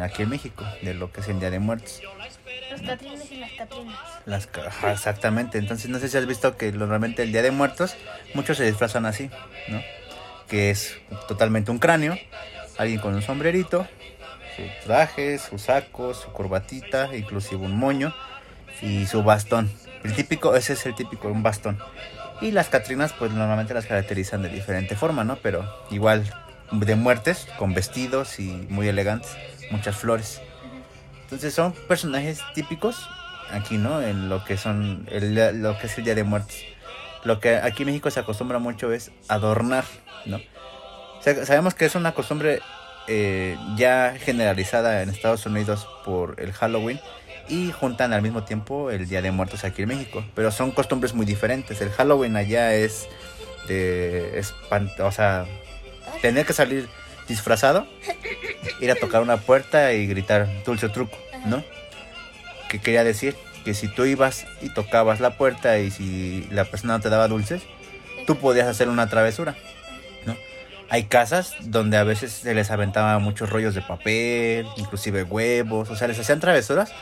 aquí 0.02 0.22
en 0.22 0.28
México, 0.28 0.64
de 0.82 0.94
lo 0.94 1.12
que 1.12 1.20
es 1.20 1.28
el 1.28 1.40
Día 1.40 1.50
de 1.50 1.58
Muertos. 1.58 2.00
Los 2.70 2.82
catrines 2.82 3.30
y 3.30 3.36
las 3.36 3.50
catrinas. 3.52 3.98
Las, 4.26 4.48
ajá, 4.66 4.92
exactamente, 4.92 5.58
entonces 5.58 5.90
no 5.90 5.98
sé 5.98 6.08
si 6.08 6.16
has 6.16 6.26
visto 6.26 6.56
que 6.56 6.72
normalmente 6.72 7.22
el 7.22 7.32
Día 7.32 7.42
de 7.42 7.50
Muertos 7.50 7.96
muchos 8.34 8.56
se 8.56 8.64
disfrazan 8.64 9.06
así, 9.06 9.30
¿no? 9.68 9.82
Que 10.54 10.70
es 10.70 10.96
totalmente 11.26 11.72
un 11.72 11.78
cráneo, 11.80 12.16
alguien 12.78 13.00
con 13.00 13.12
un 13.12 13.22
sombrerito, 13.22 13.88
su 14.54 14.62
traje, 14.86 15.36
su 15.38 15.58
saco, 15.58 16.14
su 16.14 16.30
corbatita, 16.30 17.10
inclusive 17.16 17.60
un 17.60 17.76
moño 17.76 18.14
y 18.80 19.04
su 19.06 19.24
bastón. 19.24 19.68
El 20.04 20.14
típico, 20.14 20.54
ese 20.54 20.74
es 20.74 20.86
el 20.86 20.94
típico, 20.94 21.26
un 21.26 21.42
bastón. 21.42 21.76
Y 22.40 22.52
las 22.52 22.68
Catrinas 22.68 23.12
pues 23.18 23.32
normalmente 23.32 23.74
las 23.74 23.86
caracterizan 23.86 24.42
de 24.42 24.48
diferente 24.48 24.94
forma, 24.94 25.24
¿no? 25.24 25.34
Pero 25.42 25.68
igual 25.90 26.32
de 26.70 26.94
muertes, 26.94 27.48
con 27.58 27.74
vestidos 27.74 28.38
y 28.38 28.52
muy 28.68 28.86
elegantes, 28.86 29.36
muchas 29.72 29.96
flores. 29.96 30.40
Entonces 31.22 31.52
son 31.52 31.72
personajes 31.72 32.38
típicos 32.54 33.08
aquí, 33.50 33.76
¿no? 33.76 34.00
En 34.02 34.28
lo 34.28 34.44
que 34.44 34.56
son 34.56 35.04
el- 35.10 35.34
lo 35.60 35.76
que 35.80 35.88
es 35.88 35.98
el 35.98 36.04
Día 36.04 36.14
de 36.14 36.22
Muertos. 36.22 36.54
Lo 37.24 37.40
que 37.40 37.56
aquí 37.56 37.82
en 37.82 37.88
México 37.88 38.10
se 38.10 38.20
acostumbra 38.20 38.58
mucho 38.58 38.92
es 38.92 39.10
adornar, 39.28 39.84
¿no? 40.26 40.36
O 40.36 41.22
sea, 41.22 41.46
sabemos 41.46 41.74
que 41.74 41.86
es 41.86 41.94
una 41.94 42.12
costumbre 42.12 42.60
eh, 43.08 43.56
ya 43.76 44.14
generalizada 44.18 45.02
en 45.02 45.08
Estados 45.10 45.46
Unidos 45.46 45.88
por 46.04 46.38
el 46.38 46.52
Halloween 46.52 47.00
y 47.48 47.72
juntan 47.72 48.12
al 48.12 48.22
mismo 48.22 48.44
tiempo 48.44 48.90
el 48.90 49.08
Día 49.08 49.22
de 49.22 49.30
Muertos 49.30 49.64
aquí 49.64 49.82
en 49.82 49.88
México, 49.88 50.24
pero 50.34 50.50
son 50.50 50.70
costumbres 50.70 51.14
muy 51.14 51.24
diferentes. 51.26 51.80
El 51.80 51.90
Halloween 51.90 52.36
allá 52.36 52.74
es 52.74 53.08
de 53.68 54.38
espant- 54.40 54.98
o 55.00 55.10
sea, 55.12 55.46
tener 56.20 56.44
que 56.44 56.52
salir 56.52 56.88
disfrazado, 57.26 57.86
ir 58.80 58.90
a 58.90 58.94
tocar 58.96 59.22
una 59.22 59.38
puerta 59.38 59.92
y 59.94 60.06
gritar 60.06 60.46
dulce 60.64 60.90
truco, 60.90 61.16
¿no? 61.46 61.64
Que 62.68 62.80
quería 62.80 63.04
decir 63.04 63.34
que 63.64 63.74
si 63.74 63.88
tú 63.88 64.04
ibas 64.04 64.46
y 64.60 64.68
tocabas 64.68 65.20
la 65.20 65.36
puerta 65.36 65.78
y 65.78 65.90
si 65.90 66.46
la 66.50 66.64
persona 66.64 66.94
no 66.94 67.00
te 67.00 67.08
daba 67.08 67.28
dulces, 67.28 67.62
tú 68.26 68.36
podías 68.36 68.68
hacer 68.68 68.88
una 68.88 69.08
travesura, 69.08 69.56
¿no? 70.26 70.36
Hay 70.90 71.04
casas 71.04 71.54
donde 71.62 71.96
a 71.96 72.04
veces 72.04 72.32
se 72.32 72.54
les 72.54 72.70
aventaban 72.70 73.22
muchos 73.22 73.50
rollos 73.50 73.74
de 73.74 73.82
papel, 73.82 74.66
inclusive 74.76 75.22
huevos, 75.22 75.90
o 75.90 75.96
sea, 75.96 76.08
les 76.08 76.18
hacían 76.18 76.40
travesuras, 76.40 76.92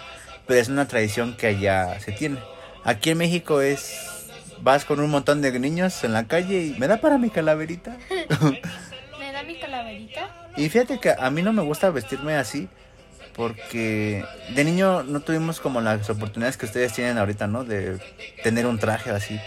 pero 0.47 0.61
es 0.61 0.69
una 0.69 0.87
tradición 0.87 1.37
que 1.37 1.49
allá 1.49 1.99
se 2.01 2.13
tiene. 2.13 2.39
Aquí 2.85 3.11
en 3.11 3.19
México 3.19 3.61
es 3.61 4.13
vas 4.63 4.85
con 4.85 5.01
un 5.01 5.11
montón 5.11 5.43
de 5.43 5.59
niños 5.59 6.05
en 6.05 6.13
la 6.13 6.27
calle 6.29 6.67
y 6.67 6.79
me 6.79 6.87
da 6.87 6.99
para 6.99 7.19
mi 7.19 7.31
calaverita. 7.31 7.97
¿Me 9.19 9.33
da 9.33 9.43
mi 9.43 9.59
calaverita? 9.59 10.51
Y 10.57 10.69
fíjate 10.69 11.01
que 11.01 11.15
a 11.19 11.31
mí 11.31 11.43
no 11.43 11.53
me 11.53 11.63
gusta 11.63 11.91
vestirme 11.91 12.35
así 12.35 12.69
porque 13.35 14.25
de 14.55 14.65
niño 14.65 15.03
no 15.03 15.21
tuvimos 15.21 15.61
como 15.61 15.81
las 15.81 16.09
oportunidades 16.11 16.57
que 16.57 16.67
ustedes 16.67 16.93
tienen 16.93 17.19
ahorita, 17.19 17.47
¿no? 17.47 17.65
De 17.65 17.99
tener 18.43 18.67
un 18.67 18.79
traje 18.79 19.11
así 19.11 19.41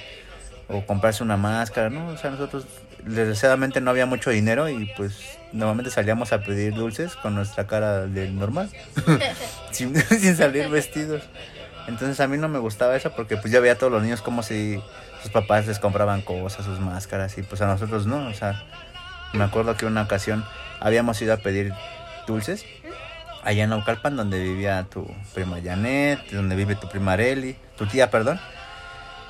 o 0.67 0.85
comprarse 0.85 1.23
una 1.23 1.37
máscara, 1.37 1.89
¿no? 1.89 2.07
O 2.07 2.17
sea, 2.17 2.31
nosotros 2.31 2.65
desgraciadamente 3.03 3.81
no 3.81 3.91
había 3.91 4.05
mucho 4.05 4.31
dinero 4.31 4.67
y 4.67 4.91
pues 4.97 5.37
normalmente 5.51 5.91
salíamos 5.91 6.33
a 6.33 6.41
pedir 6.41 6.73
dulces 6.73 7.15
con 7.15 7.35
nuestra 7.35 7.67
cara 7.67 8.07
de 8.07 8.29
normal, 8.29 8.69
sin, 9.71 9.95
sin 10.19 10.35
salir 10.35 10.69
vestidos. 10.69 11.23
Entonces 11.87 12.19
a 12.19 12.27
mí 12.27 12.37
no 12.37 12.47
me 12.47 12.57
gustaba 12.57 12.95
eso 12.95 13.11
porque 13.11 13.37
pues 13.37 13.53
yo 13.53 13.61
veía 13.61 13.73
a 13.73 13.77
todos 13.77 13.93
los 13.93 14.01
niños 14.01 14.21
como 14.23 14.41
si 14.41 14.81
sus 15.21 15.31
papás 15.31 15.67
les 15.67 15.77
compraban 15.77 16.21
cosas, 16.21 16.65
sus 16.65 16.79
máscaras 16.79 17.37
y 17.37 17.43
pues 17.43 17.61
a 17.61 17.67
nosotros 17.67 18.07
no, 18.07 18.27
o 18.27 18.33
sea, 18.33 18.63
me 19.33 19.43
acuerdo 19.43 19.77
que 19.77 19.85
una 19.85 20.01
ocasión 20.01 20.43
habíamos 20.79 21.21
ido 21.21 21.33
a 21.33 21.37
pedir 21.37 21.73
dulces 22.25 22.65
allá 23.45 23.63
en 23.63 23.69
Naucalpan 23.69 24.15
donde 24.17 24.41
vivía 24.41 24.85
tu 24.89 25.07
prima 25.33 25.57
Janet, 25.63 26.19
donde 26.31 26.55
vive 26.55 26.75
tu 26.75 26.89
prima 26.89 27.13
Areli, 27.13 27.55
tu 27.77 27.85
tía, 27.85 28.09
perdón, 28.11 28.39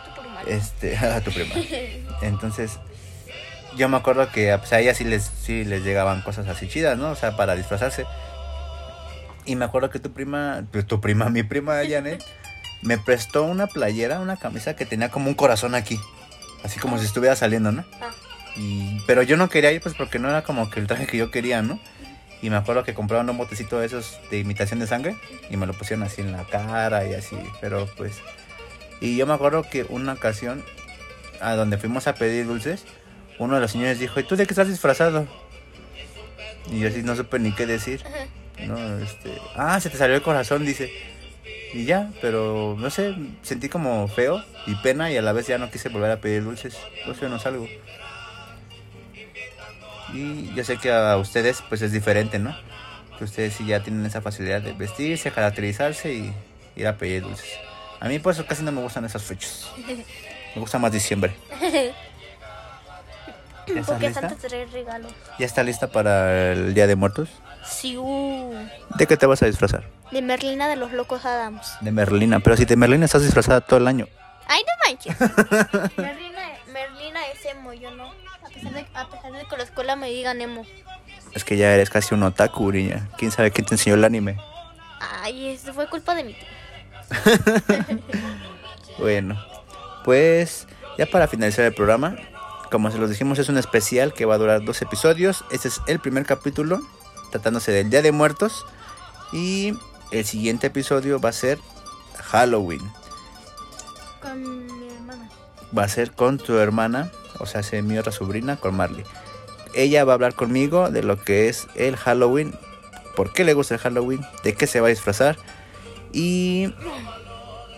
Tu 0.06 0.22
prima. 0.22 0.42
este, 0.48 0.98
a 0.98 1.22
tu 1.22 1.32
prima. 1.32 1.54
Entonces, 2.22 2.80
yo 3.78 3.90
me 3.90 3.98
acuerdo 3.98 4.32
que 4.32 4.58
pues, 4.58 4.74
a 4.74 4.80
ella 4.80 4.96
sí 4.96 5.04
les, 5.04 5.24
sí 5.24 5.66
les 5.66 5.84
llegaban 5.84 6.22
cosas 6.22 6.48
así 6.48 6.68
chidas, 6.68 6.98
¿no? 6.98 7.12
O 7.12 7.16
sea, 7.16 7.36
para 7.36 7.56
disfrazarse. 7.56 8.06
Y 9.46 9.56
me 9.56 9.66
acuerdo 9.66 9.90
que 9.90 10.00
tu 10.00 10.12
prima, 10.12 10.64
tu, 10.72 10.82
tu 10.84 11.02
prima, 11.02 11.30
mi 11.30 11.44
prima 11.44 11.76
Janet, 11.88 12.24
me 12.82 12.98
prestó 12.98 13.44
una 13.44 13.68
playera, 13.68 14.20
una 14.20 14.38
camisa 14.38 14.76
que 14.76 14.86
tenía 14.86 15.10
como 15.10 15.28
un 15.30 15.36
corazón 15.36 15.76
aquí. 15.76 16.00
Así 16.64 16.80
como 16.80 16.98
si 16.98 17.06
estuviera 17.06 17.36
saliendo, 17.36 17.72
¿no? 17.72 17.84
Ah. 18.02 18.10
Y, 18.56 19.02
pero 19.06 19.22
yo 19.22 19.36
no 19.36 19.50
quería 19.50 19.72
ir 19.74 19.82
pues 19.82 19.94
porque 19.96 20.18
no 20.18 20.30
era 20.30 20.44
como 20.44 20.70
que 20.70 20.80
el 20.80 20.88
traje 20.88 21.06
que 21.06 21.18
yo 21.18 21.30
quería, 21.30 21.62
¿no? 21.62 21.80
Y 22.46 22.52
me 22.52 22.58
acuerdo 22.58 22.84
que 22.84 22.94
compraron 22.94 23.28
un 23.28 23.40
botecito 23.40 23.80
de 23.80 23.88
esos 23.88 24.20
de 24.30 24.38
imitación 24.38 24.80
de 24.80 24.86
sangre 24.86 25.16
y 25.50 25.58
me 25.58 25.66
lo 25.66 25.74
pusieron 25.74 26.06
así 26.06 26.22
en 26.22 26.32
la 26.32 26.44
cara 26.44 27.04
y 27.04 27.16
así, 27.16 27.36
pero 27.60 27.90
pues... 27.98 28.22
Y 29.02 29.18
yo 29.18 29.26
me 29.26 29.34
acuerdo 29.34 29.64
que 29.64 29.84
una 29.90 30.14
ocasión 30.14 30.64
a 31.42 31.56
donde 31.56 31.80
fuimos 31.80 32.06
a 32.06 32.14
pedir 32.14 32.46
dulces, 32.46 32.86
uno 33.40 33.56
de 33.56 33.62
los 33.62 33.72
señores 33.72 33.98
dijo, 33.98 34.20
¿y 34.20 34.24
tú 34.26 34.36
de 34.36 34.46
qué 34.46 34.54
estás 34.54 34.68
disfrazado? 34.68 35.28
Y 36.72 36.82
yo 36.82 36.90
así 36.90 37.02
no 37.02 37.16
supe 37.16 37.40
ni 37.40 37.52
qué 37.52 37.66
decir. 37.66 38.04
No, 38.68 38.78
este, 39.00 39.42
ah, 39.56 39.80
se 39.80 39.90
te 39.90 39.98
salió 39.98 40.16
el 40.16 40.22
corazón, 40.22 40.68
dice. 40.68 40.94
Y 41.74 41.86
ya, 41.86 42.12
pero 42.22 42.76
no 42.78 42.92
sé, 42.92 43.16
sentí 43.42 43.70
como 43.70 44.08
feo 44.08 44.44
y 44.68 44.76
pena 44.76 45.12
y 45.12 45.18
a 45.18 45.24
la 45.24 45.34
vez 45.34 45.48
ya 45.48 45.58
no 45.58 45.72
quise 45.72 45.90
volver 45.90 46.12
a 46.12 46.22
pedir 46.22 46.44
dulces. 46.44 46.78
Pues 47.08 47.20
yo 47.20 47.28
no 47.28 47.40
salgo. 47.40 47.68
Y 50.14 50.54
yo 50.54 50.64
sé 50.64 50.78
que 50.78 50.92
a 50.92 51.18
ustedes 51.18 51.64
pues 51.68 51.82
es 51.82 51.92
diferente, 51.92 52.40
¿no? 52.40 52.56
Que 53.18 53.24
ustedes 53.24 53.54
sí 53.54 53.66
ya 53.66 53.82
tienen 53.82 54.06
esa 54.06 54.22
facilidad 54.22 54.62
de 54.62 54.74
vestirse, 54.74 55.32
caracterizarse 55.32 56.14
y 56.14 56.34
ir 56.76 56.88
a 56.88 56.98
pedir 56.98 57.24
dulces. 57.24 57.58
A 58.00 58.08
mí 58.08 58.20
pues 58.20 58.42
casi 58.44 58.64
no 58.64 58.72
me 58.72 58.82
gustan 58.82 59.06
esas 59.06 59.24
fechas. 59.24 59.70
Me 60.56 60.62
gusta 60.62 60.80
más 60.80 60.92
diciembre. 60.92 61.36
¿Ya 63.68 63.80
estás 63.80 63.88
Porque 63.88 64.08
lista? 64.08 64.30
Santa 64.30 64.48
trae 64.48 64.66
regalos. 64.68 65.12
¿Ya 65.40 65.46
está 65.46 65.64
lista 65.64 65.88
para 65.88 66.52
el 66.52 66.74
Día 66.74 66.88
de 66.88 66.96
Muertos? 66.96 67.30
Sí, 67.66 67.98
uh. 67.98 68.54
¿De 68.98 69.08
qué 69.08 69.18
te 69.18 69.26
vas 69.26 69.42
a 69.42 69.48
disfrazar? 69.48 69.86
De 70.12 70.22
Merlina 70.22 70.68
de 70.68 70.76
los 70.76 70.92
Locos 70.94 71.26
Adams. 71.26 71.78
De 71.82 71.92
Merlina. 71.92 72.40
Pero 72.40 72.56
si 72.58 72.66
de 72.66 72.76
Merlina 72.76 73.06
estás 73.06 73.24
disfrazada 73.24 73.62
todo 73.62 73.80
el 73.80 73.88
año. 73.88 74.08
¡Ay, 74.48 74.62
no 74.62 74.88
manches! 74.88 75.20
Merlina, 75.98 76.42
Merlina 76.72 77.28
es 77.34 77.46
emo, 77.46 77.74
yo 77.74 77.90
no. 77.92 78.12
A 78.66 78.70
pesar, 78.70 78.74
de, 78.74 79.00
a 79.00 79.10
pesar 79.10 79.32
de 79.32 79.46
que 79.46 79.58
la 79.58 79.64
escuela 79.64 79.96
me 79.96 80.10
digan 80.10 80.42
emo. 80.42 80.66
Es 81.34 81.44
que 81.44 81.58
ya 81.58 81.74
eres 81.74 81.90
casi 81.90 82.16
un 82.16 82.24
otaku, 82.24 82.72
niña. 82.72 83.10
¿Quién 83.18 83.32
sabe 83.32 83.52
quién 83.52 83.66
te 83.66 83.76
enseñó 83.76 83.96
el 83.96 84.04
anime? 84.04 84.38
Ay, 85.00 85.50
eso 85.50 85.74
fue 85.74 85.88
culpa 85.88 86.16
de 86.16 86.24
mi 86.24 86.34
tío. 86.34 86.48
Bueno, 88.98 89.38
pues 90.06 90.68
ya 90.98 91.06
para 91.06 91.28
finalizar 91.28 91.66
el 91.66 91.74
programa, 91.74 92.16
como 92.72 92.90
se 92.92 92.98
los 92.98 93.10
dijimos, 93.10 93.40
es 93.40 93.50
un 93.50 93.58
especial 93.58 94.14
que 94.14 94.26
va 94.26 94.36
a 94.36 94.38
durar 94.38 94.64
dos 94.64 94.82
episodios. 94.82 95.44
Este 95.52 95.68
es 95.68 95.82
el 95.88 96.00
primer 96.00 96.26
capítulo, 96.26 96.80
tratándose 97.32 97.72
del 97.72 97.90
Día 97.90 98.02
de 98.02 98.14
Muertos. 98.14 98.66
Y 99.34 99.74
el 100.12 100.26
siguiente 100.26 100.68
episodio 100.68 101.20
va 101.20 101.30
a 101.30 101.34
ser 101.34 101.60
Halloween. 102.24 102.82
Con 104.22 104.80
mi 104.80 104.88
hermana. 104.94 105.30
Va 105.78 105.84
a 105.84 105.90
ser 105.90 106.12
con 106.12 106.38
tu 106.38 106.58
hermana, 106.58 107.12
o 107.40 107.46
sea, 107.46 107.62
es 107.62 107.84
mi 107.84 107.98
otra 107.98 108.12
sobrina, 108.12 108.58
con 108.58 108.76
Marley. 108.76 109.04
Ella 109.74 110.06
va 110.06 110.14
a 110.14 110.16
hablar 110.16 110.36
conmigo 110.36 110.90
de 110.90 111.04
lo 111.04 111.22
que 111.22 111.50
es 111.50 111.68
el 111.76 111.98
Halloween, 111.98 112.54
por 113.16 113.34
qué 113.34 113.44
le 113.44 113.54
gusta 113.54 113.76
el 113.76 113.82
Halloween, 113.82 114.22
de 114.44 114.54
qué 114.54 114.68
se 114.68 114.80
va 114.80 114.88
a 114.88 114.90
disfrazar. 114.90 115.38
Y 116.14 116.74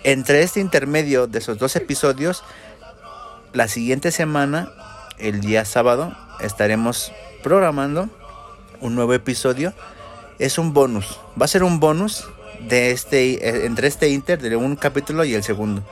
entre 0.04 0.44
este 0.44 0.60
intermedio 0.60 1.28
de 1.28 1.40
esos 1.40 1.58
dos 1.58 1.76
episodios, 1.76 2.44
la 3.54 3.68
siguiente 3.68 4.12
semana, 4.12 4.70
el 5.18 5.42
día 5.42 5.66
sábado, 5.66 6.16
estaremos 6.40 7.12
programando 7.42 8.10
un 8.82 8.96
nuevo 8.96 9.14
episodio. 9.14 9.74
Es 10.40 10.58
un 10.58 10.74
bonus. 10.74 11.20
Va 11.40 11.46
a 11.46 11.48
ser 11.48 11.64
un 11.64 11.80
bonus 11.80 12.28
de 12.70 12.92
este 12.92 13.48
eh, 13.48 13.66
entre 13.66 13.88
este 13.88 14.10
inter 14.10 14.40
de 14.40 14.56
un 14.56 14.76
capítulo 14.76 15.24
y 15.26 15.34
el 15.34 15.44
segundo. 15.44 15.84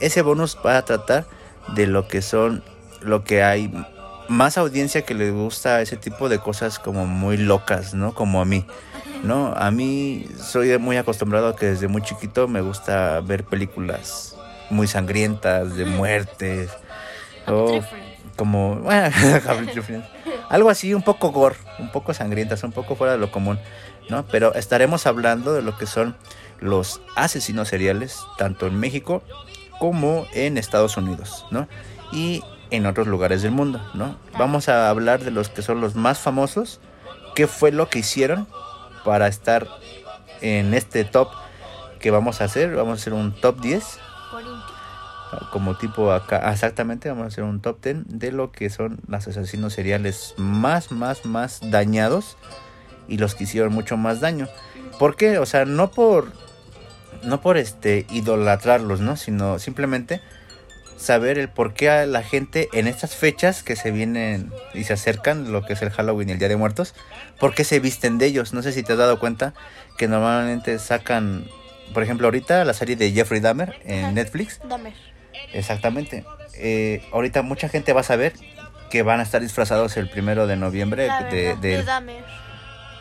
Ese 0.00 0.22
bonus 0.22 0.58
va 0.64 0.76
a 0.76 0.84
tratar 0.84 1.26
de 1.74 1.86
lo 1.86 2.08
que 2.08 2.22
son 2.22 2.62
lo 3.00 3.24
que 3.24 3.42
hay 3.42 3.70
más 4.28 4.56
audiencia 4.58 5.02
que 5.02 5.14
le 5.14 5.30
gusta 5.30 5.80
ese 5.82 5.96
tipo 5.96 6.28
de 6.28 6.38
cosas 6.38 6.78
como 6.78 7.06
muy 7.06 7.36
locas, 7.36 7.94
¿no? 7.94 8.14
Como 8.14 8.40
a 8.40 8.44
mí. 8.44 8.64
No, 9.22 9.54
a 9.56 9.70
mí 9.70 10.26
soy 10.38 10.76
muy 10.78 10.96
acostumbrado 10.96 11.48
a 11.48 11.56
que 11.56 11.66
desde 11.66 11.88
muy 11.88 12.02
chiquito 12.02 12.46
me 12.46 12.60
gusta 12.60 13.20
ver 13.20 13.44
películas 13.44 14.36
muy 14.70 14.86
sangrientas, 14.86 15.76
de 15.76 15.84
muertes. 15.84 16.70
o 17.46 17.80
como, 18.36 18.76
bueno, 18.80 19.14
algo 20.48 20.70
así, 20.70 20.92
un 20.92 21.02
poco 21.02 21.30
gore, 21.30 21.56
un 21.78 21.90
poco 21.90 22.12
sangrientas, 22.12 22.64
un 22.64 22.72
poco 22.72 22.96
fuera 22.96 23.12
de 23.12 23.18
lo 23.18 23.30
común, 23.30 23.58
¿no? 24.08 24.26
Pero 24.26 24.54
estaremos 24.54 25.06
hablando 25.06 25.54
de 25.54 25.62
lo 25.62 25.78
que 25.78 25.86
son 25.86 26.16
los 26.60 27.00
asesinos 27.16 27.68
seriales, 27.68 28.18
tanto 28.38 28.66
en 28.66 28.78
México 28.78 29.22
como 29.78 30.26
en 30.32 30.58
Estados 30.58 30.96
Unidos, 30.96 31.46
¿no? 31.50 31.68
Y 32.12 32.42
en 32.70 32.86
otros 32.86 33.06
lugares 33.06 33.42
del 33.42 33.52
mundo, 33.52 33.80
¿no? 33.94 34.16
Vamos 34.38 34.68
a 34.68 34.88
hablar 34.88 35.22
de 35.22 35.30
los 35.30 35.48
que 35.48 35.62
son 35.62 35.80
los 35.80 35.94
más 35.94 36.18
famosos, 36.18 36.80
qué 37.34 37.46
fue 37.46 37.72
lo 37.72 37.88
que 37.88 38.00
hicieron 38.00 38.46
para 39.04 39.28
estar 39.28 39.68
en 40.40 40.74
este 40.74 41.04
top 41.04 41.28
que 42.00 42.10
vamos 42.10 42.40
a 42.40 42.44
hacer. 42.44 42.74
Vamos 42.74 42.98
a 42.98 43.00
hacer 43.00 43.12
un 43.12 43.32
top 43.32 43.60
10 43.60 44.00
como 45.50 45.76
tipo 45.76 46.12
acá, 46.12 46.50
exactamente, 46.52 47.08
vamos 47.08 47.24
a 47.24 47.28
hacer 47.28 47.44
un 47.44 47.60
top 47.60 47.82
10 47.82 48.04
de 48.06 48.32
lo 48.32 48.52
que 48.52 48.70
son 48.70 49.00
los 49.06 49.26
asesinos 49.26 49.72
seriales 49.72 50.34
más, 50.36 50.92
más, 50.92 51.24
más 51.24 51.60
dañados 51.70 52.36
y 53.08 53.18
los 53.18 53.34
que 53.34 53.44
hicieron 53.44 53.72
mucho 53.72 53.96
más 53.96 54.20
daño. 54.20 54.48
¿Por 54.98 55.16
qué? 55.16 55.38
O 55.38 55.46
sea, 55.46 55.64
no 55.64 55.90
por, 55.90 56.28
no 57.22 57.40
por 57.40 57.56
este, 57.56 58.06
idolatrarlos, 58.10 59.00
¿no? 59.00 59.16
Sino 59.16 59.58
simplemente 59.58 60.20
saber 60.96 61.38
el 61.38 61.48
por 61.48 61.74
qué 61.74 61.90
a 61.90 62.06
la 62.06 62.22
gente 62.22 62.68
en 62.72 62.86
estas 62.86 63.14
fechas 63.16 63.62
que 63.62 63.76
se 63.76 63.90
vienen 63.90 64.50
y 64.74 64.84
se 64.84 64.92
acercan, 64.92 65.52
lo 65.52 65.62
que 65.64 65.72
es 65.74 65.82
el 65.82 65.90
Halloween 65.90 66.28
y 66.28 66.32
el 66.32 66.38
Día 66.38 66.48
de 66.48 66.56
Muertos, 66.56 66.94
por 67.40 67.54
qué 67.54 67.64
se 67.64 67.80
visten 67.80 68.16
de 68.18 68.26
ellos. 68.26 68.52
No 68.52 68.62
sé 68.62 68.72
si 68.72 68.82
te 68.82 68.92
has 68.92 68.98
dado 68.98 69.18
cuenta 69.18 69.54
que 69.98 70.08
normalmente 70.08 70.78
sacan, 70.78 71.46
por 71.92 72.02
ejemplo, 72.02 72.26
ahorita 72.26 72.64
la 72.64 72.74
serie 72.74 72.96
de 72.96 73.10
Jeffrey 73.12 73.40
Dahmer 73.40 73.74
en 73.84 74.14
Netflix. 74.14 74.60
Dahmer. 74.68 74.94
Exactamente. 75.52 76.24
Eh, 76.54 77.02
ahorita 77.12 77.42
mucha 77.42 77.68
gente 77.68 77.92
va 77.92 78.00
a 78.00 78.04
saber 78.04 78.32
que 78.90 79.02
van 79.02 79.18
a 79.20 79.24
estar 79.24 79.40
disfrazados 79.42 79.96
el 79.96 80.08
primero 80.08 80.46
de 80.46 80.56
noviembre 80.56 81.08
de, 81.30 81.36
de- 81.36 81.56
de 81.56 81.82
Dahmer. 81.82 82.24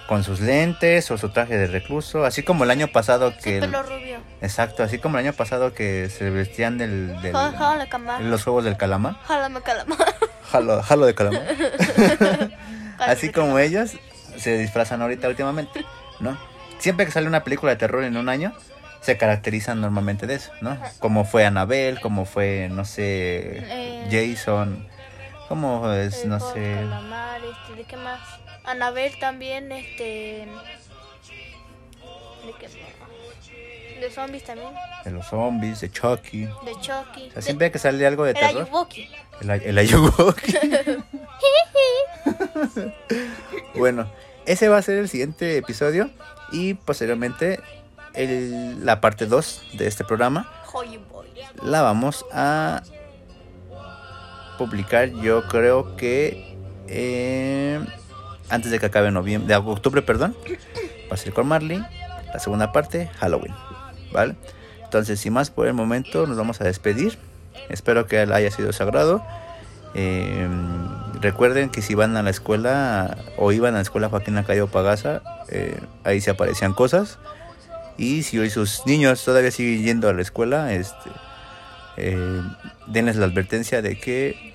Con 0.08 0.24
sus 0.24 0.40
lentes 0.42 1.10
o 1.12 1.18
su 1.18 1.30
traje 1.30 1.58
de 1.58 1.68
recluso, 1.68 2.26
así 2.26 2.44
como 2.44 2.64
el 2.66 2.72
año 2.72 2.88
pasado 2.88 3.32
Su 3.32 3.38
que 3.40 3.56
el- 3.56 3.62
pelo 3.62 3.84
rubio. 3.84 4.18
exacto, 4.42 4.84
así 4.84 5.00
como 5.00 5.18
el 5.18 5.26
año 5.26 5.34
pasado 5.34 5.74
que 5.74 6.10
se 6.10 6.30
vestían 6.30 6.78
del, 6.78 7.22
del- 7.22 7.32
calamar. 7.32 8.22
los 8.22 8.44
juegos 8.44 8.64
del 8.66 8.76
calamar, 8.78 9.16
Jálame 9.26 9.62
calamar. 9.62 9.98
jalo, 10.52 10.84
jalo 10.84 11.06
de 11.06 11.16
calamar, 11.16 11.44
así 13.00 13.32
como 13.32 13.60
ellos 13.60 13.92
se 14.38 14.58
disfrazan 14.58 15.02
ahorita 15.02 15.28
últimamente, 15.28 15.86
¿no? 16.20 16.38
Siempre 16.80 17.06
que 17.06 17.12
sale 17.12 17.28
una 17.28 17.44
película 17.44 17.72
de 17.72 17.78
terror 17.78 18.04
en 18.04 18.18
un 18.18 18.30
año 18.30 18.54
se 19.02 19.18
caracterizan 19.18 19.82
normalmente 19.82 20.28
de 20.28 20.36
eso, 20.36 20.52
¿no? 20.62 20.78
Como 21.00 21.26
fue 21.26 21.46
Annabelle, 21.46 22.00
como 22.02 22.24
fue, 22.26 22.70
no 22.72 22.86
sé, 22.86 23.60
Eh. 23.70 24.08
Jason, 24.38 24.88
como 25.50 25.92
es, 25.92 26.24
El 26.24 26.30
no 26.30 26.40
sé, 26.40 26.76
calamar, 26.80 27.42
este, 27.44 27.76
¿de 27.76 27.84
qué 27.84 27.98
más? 27.98 28.20
Anabel 28.66 29.18
también, 29.20 29.72
este... 29.72 30.48
¿De 32.46 32.54
qué? 32.60 32.68
De 34.00 34.12
zombies 34.12 34.44
también. 34.44 34.70
de 35.06 35.12
los 35.12 35.26
zombies, 35.28 35.80
de 35.82 35.90
Chucky. 35.92 36.42
De 36.46 36.74
Chucky. 36.82 37.30
O 37.30 37.32
sea, 37.34 37.42
siempre 37.42 37.72
que 37.72 37.80
sale 37.80 38.06
algo 38.06 38.24
de 38.26 38.32
El 38.32 38.38
terror, 38.38 38.64
Ayuwoki. 38.64 39.10
el, 39.42 39.50
el 39.50 39.78
Ayuwoki. 39.78 40.54
bueno, 43.76 44.10
ese 44.46 44.68
va 44.70 44.78
a 44.78 44.82
ser 44.82 44.98
el 44.98 45.10
siguiente 45.10 45.58
episodio 45.58 46.10
y 46.52 46.74
posteriormente 46.74 47.60
el- 48.14 48.86
la 48.86 49.00
parte 49.02 49.26
2 49.26 49.72
de 49.78 49.88
este 49.88 50.04
programa 50.04 50.52
la 51.62 51.82
vamos 51.82 52.26
a 52.34 52.84
publicar 54.58 55.10
yo 55.10 55.48
creo 55.48 55.96
que 55.96 56.58
eh, 56.88 57.80
antes 58.50 58.72
de 58.72 58.80
que 58.80 58.86
acabe 58.88 59.12
noviembre, 59.12 59.48
de 59.48 59.56
octubre, 59.56 60.02
perdón, 60.02 60.36
va 61.12 61.16
a 61.16 61.18
ser 61.18 61.34
con 61.34 61.48
Marley, 61.48 61.84
la 62.34 62.40
segunda 62.40 62.72
parte, 62.72 63.10
Halloween, 63.20 63.54
¿vale? 64.12 64.36
Entonces, 64.84 65.20
sin 65.20 65.34
más 65.34 65.50
por 65.50 65.68
el 65.68 65.74
momento, 65.74 66.28
nos 66.28 66.38
vamos 66.38 66.62
a 66.62 66.66
despedir. 66.66 67.18
Espero 67.70 68.06
que 68.06 68.20
haya 68.20 68.52
sido 68.52 68.68
de 68.68 68.74
su 68.74 68.84
agrado. 68.84 69.24
Eh, 69.96 70.48
recuerden 71.22 71.70
que 71.70 71.82
si 71.82 71.96
van 71.96 72.18
a 72.18 72.24
la 72.24 72.30
escuela 72.30 73.18
o 73.38 73.52
iban 73.52 73.74
a 73.74 73.78
la 73.78 73.82
escuela 73.82 74.10
Joaquín 74.10 74.38
Acayo 74.38 74.68
Pagasa, 74.68 75.22
eh, 75.50 75.80
ahí 76.04 76.22
se 76.22 76.32
aparecían 76.32 76.74
cosas. 76.74 77.20
Y 77.98 78.24
si 78.24 78.40
hoy 78.40 78.50
sus 78.50 78.86
niños 78.86 79.24
todavía 79.24 79.52
siguen 79.52 79.84
yendo 79.84 80.10
a 80.10 80.14
la 80.14 80.22
escuela, 80.22 80.74
este, 80.74 81.10
eh, 81.98 82.42
denles 82.88 83.16
la 83.18 83.26
advertencia 83.26 83.82
de 83.82 84.00
que 84.00 84.53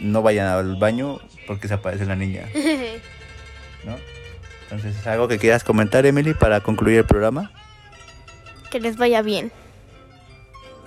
no 0.00 0.22
vayan 0.22 0.46
al 0.48 0.76
baño 0.76 1.18
porque 1.46 1.68
se 1.68 1.74
aparece 1.74 2.04
la 2.06 2.16
niña, 2.16 2.48
¿no? 3.84 3.96
Entonces, 4.70 5.06
algo 5.06 5.28
que 5.28 5.38
quieras 5.38 5.62
comentar, 5.62 6.04
Emily, 6.06 6.34
para 6.34 6.60
concluir 6.60 6.98
el 6.98 7.04
programa. 7.04 7.50
que 8.70 8.80
les 8.80 8.96
vaya 8.96 9.22
bien. 9.22 9.52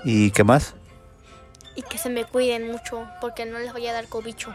¿Y 0.03 0.31
qué 0.31 0.43
más? 0.43 0.73
Y 1.75 1.83
que 1.83 1.97
se 1.97 2.09
me 2.09 2.25
cuiden 2.25 2.71
mucho 2.71 3.07
porque 3.21 3.45
no 3.45 3.59
les 3.59 3.71
vaya 3.73 3.91
a 3.91 3.93
dar 3.93 4.07
cobicho. 4.07 4.53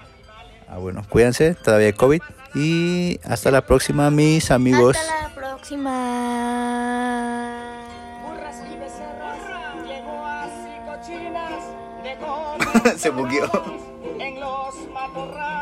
Ah, 0.69 0.79
bueno, 0.79 1.03
cuídense, 1.09 1.55
todavía 1.55 1.89
hay 1.89 1.93
COVID. 1.93 2.21
Y 2.55 3.21
hasta 3.25 3.51
la 3.51 3.65
próxima, 3.65 4.11
mis 4.11 4.51
amigos. 4.51 4.97
Hasta 4.97 5.29
la 5.29 5.35
próxima. 5.35 5.91
Burras 8.23 8.57
y 8.71 8.77
becerras, 8.77 9.39
llegó 9.87 10.27
así 10.27 10.71
cochinas, 10.87 11.63
de 12.03 12.99
Se 12.99 13.11
bugueó. 13.11 13.51
Matorrales. 15.15 15.62